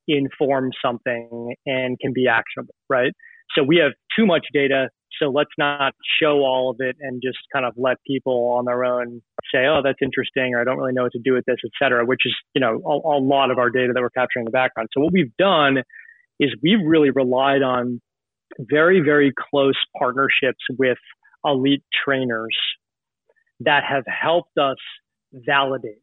informs 0.09 0.75
something 0.85 1.55
and 1.67 1.99
can 2.01 2.13
be 2.13 2.27
actionable, 2.27 2.75
right? 2.89 3.13
So 3.55 3.63
we 3.63 3.77
have 3.77 3.93
too 4.17 4.27
much 4.27 4.47
data. 4.53 4.89
So 5.19 5.31
let's 5.31 5.51
not 5.59 5.95
show 6.21 6.39
all 6.41 6.71
of 6.71 6.77
it 6.81 6.97
and 7.01 7.23
just 7.23 7.39
kind 7.53 7.67
of 7.67 7.75
let 7.77 7.97
people 8.07 8.55
on 8.59 8.65
their 8.65 8.85
own 8.85 9.21
say, 9.53 9.67
oh, 9.67 9.81
that's 9.83 9.99
interesting, 10.03 10.55
or 10.55 10.61
I 10.61 10.65
don't 10.65 10.77
really 10.77 10.93
know 10.93 11.05
what 11.05 11.13
to 11.13 11.21
do 11.23 11.33
with 11.35 11.45
this, 11.47 11.57
et 11.65 11.71
cetera, 11.83 12.05
which 12.05 12.21
is, 12.25 12.35
you 12.55 12.61
know, 12.61 12.81
a, 12.87 13.17
a 13.17 13.21
lot 13.21 13.51
of 13.51 13.59
our 13.59 13.71
data 13.71 13.93
that 13.95 14.01
we're 14.01 14.11
capturing 14.11 14.43
in 14.43 14.45
the 14.47 14.51
background. 14.51 14.89
So 14.93 15.01
what 15.01 15.13
we've 15.13 15.37
done 15.39 15.79
is 16.39 16.51
we've 16.63 16.85
really 16.85 17.11
relied 17.11 17.63
on 17.63 18.01
very, 18.59 19.01
very 19.01 19.33
close 19.51 19.75
partnerships 19.99 20.61
with 20.79 20.99
elite 21.45 21.83
trainers 22.05 22.57
that 23.61 23.83
have 23.89 24.05
helped 24.07 24.57
us 24.59 24.77
validate. 25.33 26.03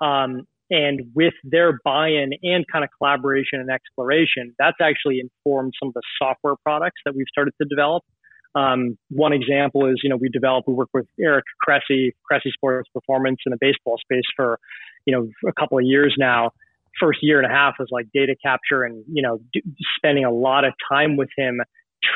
Um, 0.00 0.42
and 0.70 1.00
with 1.14 1.34
their 1.44 1.78
buy-in 1.84 2.30
and 2.42 2.64
kind 2.70 2.84
of 2.84 2.90
collaboration 2.98 3.58
and 3.60 3.70
exploration, 3.70 4.54
that's 4.58 4.76
actually 4.80 5.20
informed 5.20 5.72
some 5.80 5.88
of 5.88 5.94
the 5.94 6.02
software 6.22 6.54
products 6.62 7.00
that 7.04 7.14
we've 7.16 7.26
started 7.30 7.52
to 7.60 7.66
develop. 7.68 8.04
Um, 8.54 8.98
one 9.10 9.32
example 9.32 9.86
is, 9.86 10.00
you 10.02 10.10
know, 10.10 10.16
we 10.16 10.28
developed, 10.28 10.68
we 10.68 10.74
work 10.74 10.88
with 10.94 11.06
Eric 11.20 11.44
Cressey, 11.62 12.12
Cressey 12.30 12.50
Sports 12.52 12.88
Performance 12.92 13.38
in 13.46 13.50
the 13.50 13.58
baseball 13.60 13.98
space 13.98 14.24
for, 14.34 14.58
you 15.06 15.14
know, 15.14 15.28
a 15.48 15.52
couple 15.58 15.78
of 15.78 15.84
years 15.84 16.14
now. 16.18 16.50
First 16.98 17.20
year 17.22 17.40
and 17.40 17.46
a 17.46 17.54
half 17.54 17.74
was 17.78 17.88
like 17.92 18.06
data 18.12 18.34
capture 18.42 18.82
and, 18.82 19.04
you 19.12 19.22
know, 19.22 19.38
d- 19.52 19.62
spending 19.96 20.24
a 20.24 20.32
lot 20.32 20.64
of 20.64 20.72
time 20.90 21.16
with 21.16 21.28
him 21.36 21.60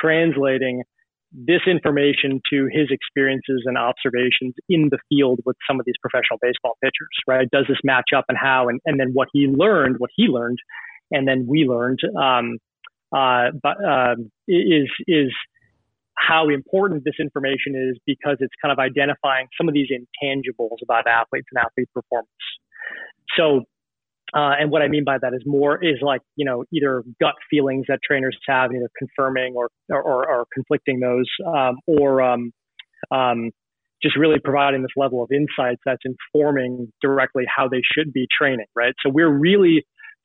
translating 0.01 0.83
this 1.33 1.61
information 1.67 2.41
to 2.51 2.69
his 2.71 2.89
experiences 2.91 3.63
and 3.65 3.79
observations 3.79 4.55
in 4.69 4.89
the 4.91 4.99
field 5.09 5.41
with 5.47 5.57
some 5.69 5.81
of 5.81 5.87
these 5.87 5.95
professional 6.01 6.39
baseball 6.43 6.77
pitchers, 6.83 7.09
right? 7.27 7.49
Does 7.51 7.65
this 7.69 7.79
match 7.85 8.11
up 8.17 8.25
and 8.29 8.37
how? 8.37 8.69
And, 8.69 8.81
and 8.85 8.99
then 8.99 9.11
what 9.13 9.29
he 9.33 9.47
learned, 9.47 9.97
what 9.99 10.11
he 10.15 10.25
learned, 10.25 10.59
and 11.11 11.27
then 11.27 11.47
we 11.49 11.65
learned, 11.65 12.01
um, 12.21 12.59
uh, 13.15 13.51
but, 13.63 13.83
uh, 13.85 14.15
is, 14.49 14.89
is 15.07 15.33
how 16.29 16.49
important 16.49 17.05
this 17.05 17.15
information 17.21 17.75
is 17.75 17.99
because 18.07 18.37
it's 18.41 18.55
kind 18.63 18.73
of 18.73 18.79
identifying 18.79 19.49
some 19.59 19.69
of 19.69 19.75
these 19.75 19.89
intangibles 19.91 20.79
about 20.83 21.07
athletes 21.07 21.47
and 21.53 21.65
athlete 21.65 21.89
performance. 21.95 22.29
So 23.37 23.63
uh, 24.35 24.57
and 24.59 24.71
what 24.71 24.81
I 24.81 24.89
mean 24.89 25.05
by 25.05 25.19
that 25.21 25.35
is 25.35 25.43
more 25.45 25.83
is 25.83 25.97
like 26.01 26.23
you 26.37 26.47
know 26.47 26.65
either 26.73 27.03
gut 27.21 27.35
feelings 27.51 27.85
that 27.89 27.99
trainers 28.07 28.37
have, 28.49 28.71
either 28.73 28.89
confirming 28.99 29.55
or 29.55 29.69
or, 29.91 30.29
or 30.29 30.47
conflicting 30.55 31.01
those, 31.01 31.27
um, 31.47 31.77
or 31.87 32.23
um, 32.23 32.51
um, 33.11 33.51
just 34.03 34.17
really 34.17 34.39
providing 34.43 34.83
this 34.83 34.93
level 34.97 35.23
of 35.23 35.31
insights 35.31 35.83
that's 35.85 36.03
informing 36.05 36.91
directly 37.03 37.45
how 37.47 37.69
they 37.69 37.83
should 37.95 38.13
be 38.13 38.27
training, 38.37 38.67
right? 38.75 38.95
So 39.05 39.11
we're 39.13 39.31
really 39.31 39.85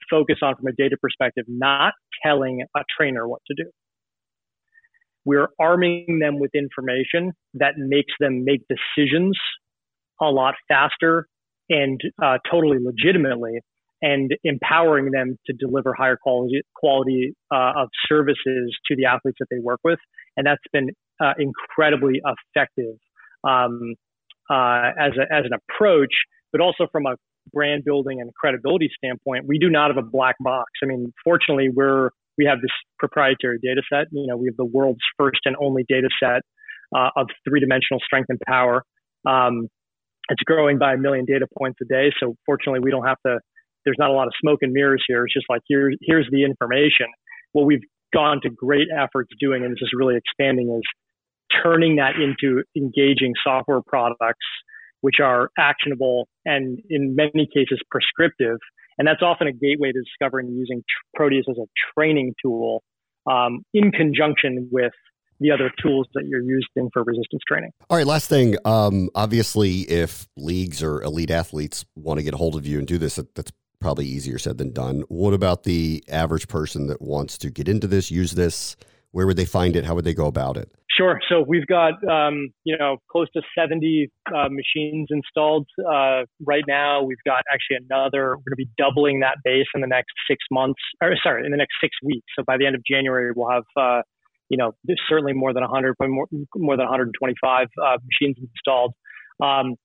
focused 0.09 0.41
on 0.41 0.55
from 0.55 0.67
a 0.67 0.71
data 0.71 0.95
perspective, 1.01 1.43
not 1.47 1.93
telling 2.25 2.61
a 2.75 2.81
trainer 2.97 3.27
what 3.27 3.41
to 3.47 3.55
do. 3.61 3.69
We're 5.27 5.49
arming 5.59 6.19
them 6.21 6.39
with 6.39 6.51
information 6.55 7.33
that 7.55 7.73
makes 7.77 8.13
them 8.17 8.45
make 8.45 8.61
decisions 8.69 9.37
a 10.21 10.31
lot 10.31 10.55
faster 10.69 11.27
and 11.69 11.99
uh, 12.23 12.37
totally 12.49 12.77
legitimately 12.79 13.59
and 14.01 14.31
empowering 14.45 15.11
them 15.11 15.37
to 15.47 15.53
deliver 15.53 15.93
higher 15.93 16.17
quality 16.21 16.61
quality 16.75 17.33
uh, 17.53 17.73
of 17.75 17.89
services 18.07 18.73
to 18.87 18.95
the 18.95 19.03
athletes 19.03 19.37
that 19.41 19.47
they 19.51 19.59
work 19.59 19.81
with, 19.83 19.99
and 20.37 20.47
that's 20.47 20.61
been 20.71 20.91
uh, 21.19 21.33
incredibly 21.37 22.21
effective 22.23 22.95
um, 23.43 23.95
uh, 24.49 24.91
as 24.97 25.11
a, 25.19 25.33
as 25.33 25.43
an 25.43 25.51
approach, 25.59 26.13
but 26.53 26.61
also 26.61 26.87
from 26.89 27.05
a 27.05 27.15
brand 27.51 27.83
building 27.83 28.21
and 28.21 28.33
credibility 28.33 28.89
standpoint, 28.97 29.45
we 29.45 29.57
do 29.57 29.69
not 29.69 29.89
have 29.93 29.97
a 29.97 30.07
black 30.07 30.35
box. 30.39 30.71
I 30.81 30.85
mean, 30.85 31.11
fortunately, 31.23 31.69
we're 31.69 32.11
we 32.37 32.45
have 32.45 32.61
this 32.61 32.71
proprietary 32.99 33.59
data 33.61 33.81
set. 33.91 34.07
You 34.11 34.27
know, 34.27 34.37
we 34.37 34.47
have 34.47 34.57
the 34.57 34.65
world's 34.65 35.01
first 35.17 35.39
and 35.45 35.55
only 35.61 35.85
data 35.87 36.09
set 36.21 36.41
uh, 36.95 37.09
of 37.15 37.27
three 37.47 37.59
dimensional 37.59 37.99
strength 38.05 38.27
and 38.29 38.39
power. 38.47 38.83
Um, 39.27 39.67
it's 40.29 40.41
growing 40.43 40.77
by 40.77 40.93
a 40.93 40.97
million 40.97 41.25
data 41.25 41.47
points 41.57 41.79
a 41.81 41.85
day. 41.85 42.11
So 42.19 42.35
fortunately, 42.45 42.81
we 42.81 42.91
don't 42.91 43.05
have 43.05 43.17
to 43.25 43.39
there's 43.85 43.97
not 43.97 44.09
a 44.09 44.13
lot 44.13 44.27
of 44.27 44.33
smoke 44.41 44.59
and 44.61 44.73
mirrors 44.73 45.01
here. 45.07 45.23
It's 45.23 45.33
just 45.33 45.45
like 45.49 45.61
here's 45.69 45.95
here's 46.01 46.27
the 46.31 46.43
information. 46.43 47.07
What 47.53 47.65
we've 47.65 47.83
gone 48.13 48.41
to 48.43 48.49
great 48.49 48.87
efforts 48.93 49.29
doing, 49.39 49.63
and 49.63 49.71
this 49.71 49.81
is 49.81 49.91
really 49.95 50.15
expanding, 50.17 50.69
is 50.77 51.61
turning 51.63 51.95
that 51.95 52.15
into 52.15 52.63
engaging 52.75 53.33
software 53.43 53.81
products 53.87 54.45
which 55.01 55.19
are 55.21 55.49
actionable 55.57 56.27
and 56.45 56.79
in 56.89 57.15
many 57.15 57.47
cases 57.53 57.79
prescriptive. 57.89 58.57
And 58.97 59.07
that's 59.07 59.21
often 59.21 59.47
a 59.47 59.53
gateway 59.53 59.91
to 59.91 60.01
discovering 60.01 60.49
using 60.49 60.83
Proteus 61.15 61.45
as 61.49 61.57
a 61.57 61.65
training 61.93 62.33
tool 62.41 62.83
um, 63.29 63.63
in 63.73 63.91
conjunction 63.91 64.69
with 64.71 64.93
the 65.39 65.51
other 65.51 65.71
tools 65.81 66.07
that 66.15 66.25
you're 66.27 66.41
using 66.41 66.89
for 66.91 67.03
resistance 67.03 67.41
training. 67.47 67.71
All 67.89 67.97
right, 67.97 68.07
last 68.07 68.27
thing. 68.27 68.55
Um, 68.65 69.09
obviously, 69.13 69.81
if 69.81 70.27
leagues 70.35 70.81
or 70.81 71.01
elite 71.03 71.29
athletes 71.29 71.85
want 71.95 72.19
to 72.19 72.23
get 72.23 72.33
a 72.33 72.37
hold 72.37 72.55
of 72.55 72.65
you 72.65 72.79
and 72.79 72.87
do 72.87 72.97
this, 72.97 73.19
that's 73.35 73.51
probably 73.79 74.05
easier 74.05 74.39
said 74.39 74.57
than 74.57 74.71
done. 74.71 75.03
What 75.09 75.33
about 75.33 75.63
the 75.63 76.03
average 76.09 76.47
person 76.47 76.87
that 76.87 77.01
wants 77.01 77.37
to 77.39 77.51
get 77.51 77.67
into 77.67 77.87
this, 77.87 78.09
use 78.09 78.31
this? 78.31 78.75
Where 79.11 79.27
would 79.27 79.37
they 79.37 79.45
find 79.45 79.75
it? 79.75 79.85
How 79.85 79.95
would 79.95 80.05
they 80.05 80.13
go 80.13 80.25
about 80.25 80.57
it? 80.57 80.71
Sure. 80.97 81.19
So 81.29 81.45
we've 81.47 81.67
got 81.67 81.93
um, 82.09 82.49
you 82.63 82.75
know 82.77 82.97
close 83.11 83.27
to 83.33 83.41
70 83.57 84.09
uh, 84.35 84.49
machines 84.49 85.07
installed 85.11 85.67
uh, 85.79 86.23
right 86.43 86.63
now. 86.67 87.03
We've 87.03 87.21
got 87.23 87.43
actually 87.53 87.85
another. 87.89 88.29
We're 88.29 88.35
going 88.35 88.51
to 88.51 88.55
be 88.55 88.69
doubling 88.77 89.19
that 89.19 89.37
base 89.43 89.67
in 89.75 89.81
the 89.81 89.87
next 89.87 90.13
six 90.27 90.43
months. 90.49 90.79
Or 91.01 91.15
sorry, 91.21 91.45
in 91.45 91.51
the 91.51 91.57
next 91.57 91.75
six 91.79 91.95
weeks. 92.03 92.25
So 92.35 92.43
by 92.47 92.57
the 92.57 92.65
end 92.65 92.75
of 92.75 92.81
January, 92.89 93.31
we'll 93.35 93.51
have 93.51 93.63
uh, 93.77 94.01
you 94.49 94.57
know 94.57 94.71
certainly 95.07 95.33
more 95.33 95.53
than 95.53 95.61
100, 95.61 95.95
but 95.99 96.09
more, 96.09 96.25
more 96.55 96.75
than 96.75 96.85
125 96.85 97.67
uh, 97.83 97.97
machines 98.03 98.37
installed. 98.41 98.93
Um, 99.39 99.75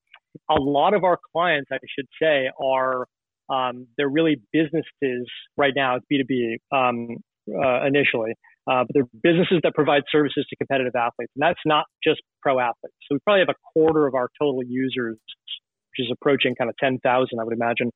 a 0.49 0.61
lot 0.61 0.95
of 0.95 1.05
our 1.05 1.19
clients, 1.33 1.69
I 1.71 1.77
should 1.95 2.07
say, 2.21 2.49
are 2.59 3.07
um, 3.51 3.87
they're 3.99 4.09
really 4.09 4.41
businesses 4.51 5.29
right 5.59 5.75
now. 5.77 5.97
It's 5.97 6.07
B2B 6.11 6.57
um, 6.75 7.19
uh, 7.51 7.85
initially, 7.87 8.35
uh, 8.71 8.85
but 8.85 8.89
they're 8.95 9.09
businesses 9.23 9.61
that 9.63 9.75
provide 9.75 10.03
services 10.11 10.47
to 10.49 10.57
competitive 10.57 10.95
athletes. 10.95 11.33
And 11.35 11.43
that's 11.43 11.61
not 11.67 11.87
just 12.03 12.21
pro 12.41 12.61
athletes. 12.61 12.95
So 13.09 13.17
we 13.17 13.19
probably 13.25 13.41
have 13.41 13.55
a 13.55 13.61
quarter 13.73 14.07
of 14.07 14.15
our 14.15 14.29
total 14.41 14.63
users, 14.65 15.17
which 15.17 16.07
is 16.07 16.13
approaching 16.13 16.55
kind 16.55 16.71
of 16.71 16.77
10,000, 16.79 17.01
I 17.41 17.45
would 17.45 17.55
imagine, 17.55 17.91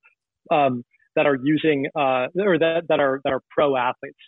um, 0.50 0.84
that 1.14 1.26
are 1.26 1.36
using 1.42 1.86
uh, 1.96 2.28
or 2.36 2.58
that, 2.58 2.82
that 2.88 3.00
are 3.00 3.20
that 3.24 3.32
are 3.32 3.40
pro 3.50 3.76
athletes. 3.76 4.18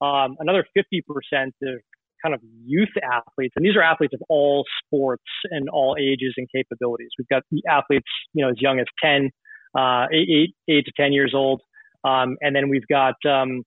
Um, 0.00 0.36
another 0.40 0.64
50% 0.76 1.02
are 1.32 1.80
kind 2.24 2.34
of 2.34 2.40
youth 2.64 2.90
athletes, 3.02 3.54
and 3.56 3.64
these 3.64 3.76
are 3.76 3.82
athletes 3.82 4.14
of 4.14 4.22
all 4.28 4.64
sports 4.84 5.22
and 5.50 5.68
all 5.68 5.96
ages 6.00 6.34
and 6.36 6.48
capabilities. 6.54 7.10
We've 7.18 7.28
got 7.28 7.42
athletes, 7.68 8.08
you 8.32 8.44
know, 8.44 8.50
as 8.50 8.60
young 8.60 8.80
as 8.80 8.86
10 9.02 9.30
uh, 9.78 10.06
eight, 10.12 10.54
to 10.68 10.92
10 10.96 11.12
years 11.12 11.32
old. 11.34 11.62
Um, 12.04 12.36
and 12.40 12.54
then 12.54 12.68
we've 12.68 12.86
got, 12.88 13.14
um, 13.24 13.62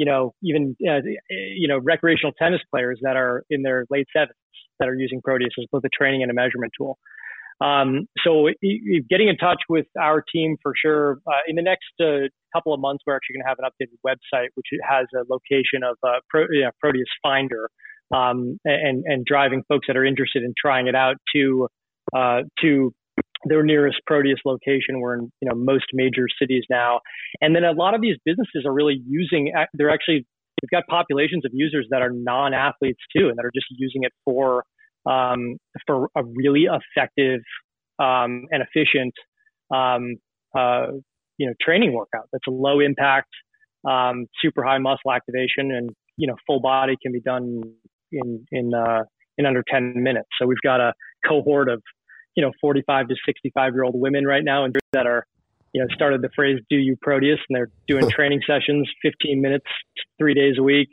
you 0.00 0.06
know, 0.06 0.32
even, 0.42 0.74
uh, 0.88 1.02
you 1.54 1.68
know, 1.68 1.78
recreational 1.78 2.32
tennis 2.40 2.62
players 2.70 2.98
that 3.02 3.16
are 3.16 3.44
in 3.50 3.60
their 3.60 3.84
late 3.90 4.06
seventies 4.16 4.34
that 4.78 4.88
are 4.88 4.94
using 4.94 5.20
Proteus 5.22 5.50
as 5.58 5.66
both 5.70 5.82
a 5.84 5.90
training 5.92 6.22
and 6.22 6.30
a 6.30 6.34
measurement 6.34 6.72
tool. 6.78 6.96
Um, 7.60 8.06
so 8.24 8.48
getting 9.10 9.28
in 9.28 9.36
touch 9.36 9.60
with 9.68 9.84
our 10.00 10.24
team 10.32 10.56
for 10.62 10.72
sure. 10.74 11.18
Uh, 11.26 11.42
in 11.46 11.56
the 11.56 11.62
next 11.62 11.92
uh, 12.00 12.28
couple 12.54 12.72
of 12.72 12.80
months, 12.80 13.04
we're 13.06 13.14
actually 13.14 13.34
going 13.34 13.44
to 13.44 13.48
have 13.50 13.58
an 13.58 13.68
updated 13.68 13.98
website 14.00 14.48
which 14.54 14.68
has 14.88 15.06
a 15.14 15.24
location 15.28 15.84
of 15.84 15.96
uh, 16.02 16.20
Pro, 16.30 16.46
Proteus 16.80 17.04
Finder, 17.22 17.68
um, 18.10 18.58
and 18.64 19.04
and 19.04 19.26
driving 19.26 19.62
folks 19.68 19.86
that 19.86 19.98
are 19.98 20.06
interested 20.06 20.42
in 20.42 20.54
trying 20.58 20.86
it 20.86 20.94
out 20.94 21.16
to 21.36 21.68
uh, 22.16 22.40
to 22.62 22.94
their 23.44 23.62
nearest 23.62 23.98
Proteus 24.06 24.38
location. 24.44 25.00
We're 25.00 25.14
in 25.14 25.32
you 25.40 25.48
know 25.48 25.54
most 25.54 25.86
major 25.92 26.26
cities 26.40 26.64
now, 26.70 27.00
and 27.40 27.54
then 27.54 27.64
a 27.64 27.72
lot 27.72 27.94
of 27.94 28.00
these 28.00 28.16
businesses 28.24 28.64
are 28.66 28.72
really 28.72 29.00
using. 29.06 29.52
They're 29.74 29.90
actually 29.90 30.26
they've 30.60 30.70
got 30.70 30.84
populations 30.88 31.44
of 31.44 31.52
users 31.54 31.86
that 31.90 32.02
are 32.02 32.10
non-athletes 32.10 33.00
too, 33.16 33.28
and 33.28 33.36
that 33.36 33.44
are 33.44 33.52
just 33.54 33.66
using 33.70 34.02
it 34.04 34.12
for 34.24 34.64
um, 35.08 35.56
for 35.86 36.08
a 36.16 36.22
really 36.24 36.66
effective 36.66 37.40
um, 37.98 38.46
and 38.50 38.62
efficient 38.62 39.14
um, 39.74 40.16
uh, 40.56 40.86
you 41.38 41.46
know 41.46 41.54
training 41.60 41.92
workout. 41.92 42.28
That's 42.32 42.46
a 42.48 42.52
low 42.52 42.80
impact, 42.80 43.30
um, 43.88 44.26
super 44.42 44.62
high 44.62 44.78
muscle 44.78 45.12
activation, 45.12 45.72
and 45.72 45.90
you 46.16 46.26
know 46.26 46.36
full 46.46 46.60
body 46.60 46.96
can 47.02 47.12
be 47.12 47.20
done 47.20 47.62
in 48.12 48.44
in 48.52 48.74
uh, 48.74 49.04
in 49.38 49.46
under 49.46 49.64
10 49.68 49.94
minutes. 49.96 50.28
So 50.38 50.46
we've 50.46 50.60
got 50.62 50.80
a 50.80 50.92
cohort 51.26 51.68
of 51.68 51.82
you 52.36 52.44
know 52.44 52.52
45 52.60 53.08
to 53.08 53.14
65 53.26 53.74
year 53.74 53.84
old 53.84 53.94
women 53.98 54.24
right 54.24 54.44
now 54.44 54.64
and 54.64 54.74
that 54.92 55.06
are 55.06 55.24
you 55.72 55.80
know 55.80 55.88
started 55.94 56.22
the 56.22 56.30
phrase 56.34 56.58
do 56.68 56.76
you 56.76 56.96
proteus 57.00 57.38
and 57.48 57.56
they're 57.56 57.70
doing 57.86 58.08
training 58.10 58.40
sessions 58.46 58.88
15 59.02 59.40
minutes 59.40 59.66
three 60.18 60.34
days 60.34 60.54
a 60.58 60.62
week 60.62 60.88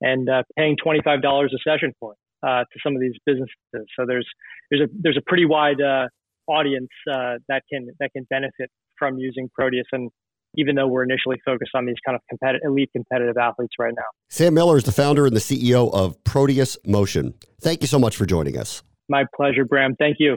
and 0.00 0.28
uh, 0.28 0.42
paying 0.56 0.76
$25 0.84 1.44
a 1.44 1.48
session 1.68 1.92
for 2.00 2.12
it 2.12 2.18
uh, 2.46 2.60
to 2.60 2.78
some 2.84 2.94
of 2.94 3.00
these 3.00 3.14
businesses 3.24 3.52
so 3.96 4.04
there's 4.06 4.28
there's 4.70 4.82
a 4.82 4.92
there's 5.00 5.16
a 5.16 5.22
pretty 5.26 5.46
wide 5.46 5.80
uh, 5.80 6.06
audience 6.48 6.88
uh, 7.10 7.34
that 7.48 7.62
can 7.72 7.88
that 8.00 8.10
can 8.12 8.26
benefit 8.30 8.70
from 8.98 9.18
using 9.18 9.48
proteus 9.54 9.86
and 9.92 10.10
even 10.56 10.74
though 10.74 10.86
we're 10.86 11.02
initially 11.02 11.40
focused 11.44 11.70
on 11.74 11.86
these 11.86 11.96
kind 12.04 12.14
of 12.14 12.20
competitive, 12.28 12.60
elite 12.66 12.90
competitive 12.92 13.36
athletes 13.38 13.72
right 13.78 13.94
now. 13.96 14.02
Sam 14.28 14.52
Miller 14.54 14.76
is 14.76 14.84
the 14.84 14.92
founder 14.92 15.24
and 15.26 15.34
the 15.34 15.40
CEO 15.40 15.92
of 15.94 16.22
Proteus 16.24 16.76
Motion. 16.86 17.34
Thank 17.62 17.80
you 17.80 17.88
so 17.88 17.98
much 17.98 18.16
for 18.16 18.26
joining 18.26 18.58
us. 18.58 18.82
My 19.08 19.24
pleasure, 19.34 19.64
Bram. 19.64 19.94
Thank 19.98 20.16
you. 20.18 20.36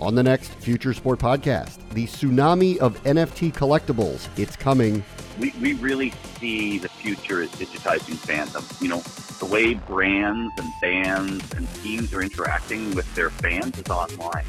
On 0.00 0.14
the 0.14 0.22
next 0.22 0.48
Future 0.54 0.94
Sport 0.94 1.18
podcast, 1.18 1.76
the 1.90 2.06
tsunami 2.06 2.78
of 2.78 3.02
NFT 3.04 3.52
collectibles. 3.52 4.28
It's 4.38 4.56
coming. 4.56 5.04
We, 5.38 5.52
we 5.60 5.74
really 5.74 6.14
see 6.38 6.78
the 6.78 6.88
future 6.88 7.42
as 7.42 7.50
digitizing 7.50 8.14
fandom. 8.14 8.80
You 8.80 8.88
know, 8.88 9.00
the 9.40 9.44
way 9.44 9.74
brands 9.74 10.54
and 10.56 10.72
bands 10.80 11.52
and 11.52 11.68
teams 11.82 12.14
are 12.14 12.22
interacting 12.22 12.94
with 12.94 13.14
their 13.14 13.28
fans 13.28 13.78
is 13.78 13.90
online. 13.90 14.46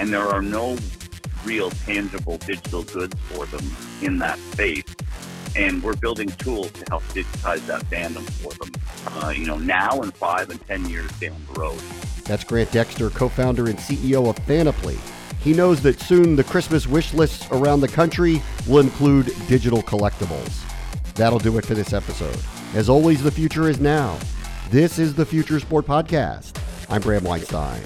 And 0.00 0.10
there 0.10 0.26
are 0.26 0.40
no 0.40 0.78
real 1.44 1.68
tangible 1.68 2.38
digital 2.38 2.84
goods 2.84 3.14
for 3.28 3.44
them 3.44 3.70
in 4.00 4.18
that 4.20 4.38
space. 4.52 4.84
And 5.54 5.82
we're 5.82 5.96
building 5.96 6.30
tools 6.30 6.70
to 6.72 6.84
help 6.88 7.02
digitize 7.08 7.66
that 7.66 7.82
fandom 7.90 8.24
for 8.40 8.54
them, 8.54 9.22
uh, 9.22 9.28
you 9.28 9.44
know, 9.44 9.58
now 9.58 10.00
and 10.00 10.14
five 10.14 10.48
and 10.48 10.66
10 10.66 10.88
years 10.88 11.10
down 11.20 11.36
the 11.52 11.60
road. 11.60 11.82
That's 12.24 12.44
Grant 12.44 12.72
Dexter, 12.72 13.10
co 13.10 13.28
founder 13.28 13.66
and 13.66 13.78
CEO 13.78 14.28
of 14.28 14.36
Fanaply. 14.46 14.98
He 15.40 15.52
knows 15.52 15.82
that 15.82 16.00
soon 16.00 16.36
the 16.36 16.44
Christmas 16.44 16.86
wish 16.86 17.12
lists 17.12 17.46
around 17.50 17.80
the 17.80 17.88
country 17.88 18.42
will 18.66 18.80
include 18.80 19.30
digital 19.46 19.82
collectibles. 19.82 20.62
That'll 21.14 21.38
do 21.38 21.58
it 21.58 21.66
for 21.66 21.74
this 21.74 21.92
episode. 21.92 22.36
As 22.74 22.88
always, 22.88 23.22
the 23.22 23.30
future 23.30 23.68
is 23.68 23.78
now. 23.78 24.18
This 24.70 24.98
is 24.98 25.14
the 25.14 25.26
Future 25.26 25.60
Sport 25.60 25.86
Podcast. 25.86 26.58
I'm 26.88 27.02
Bram 27.02 27.24
Weinstein. 27.24 27.82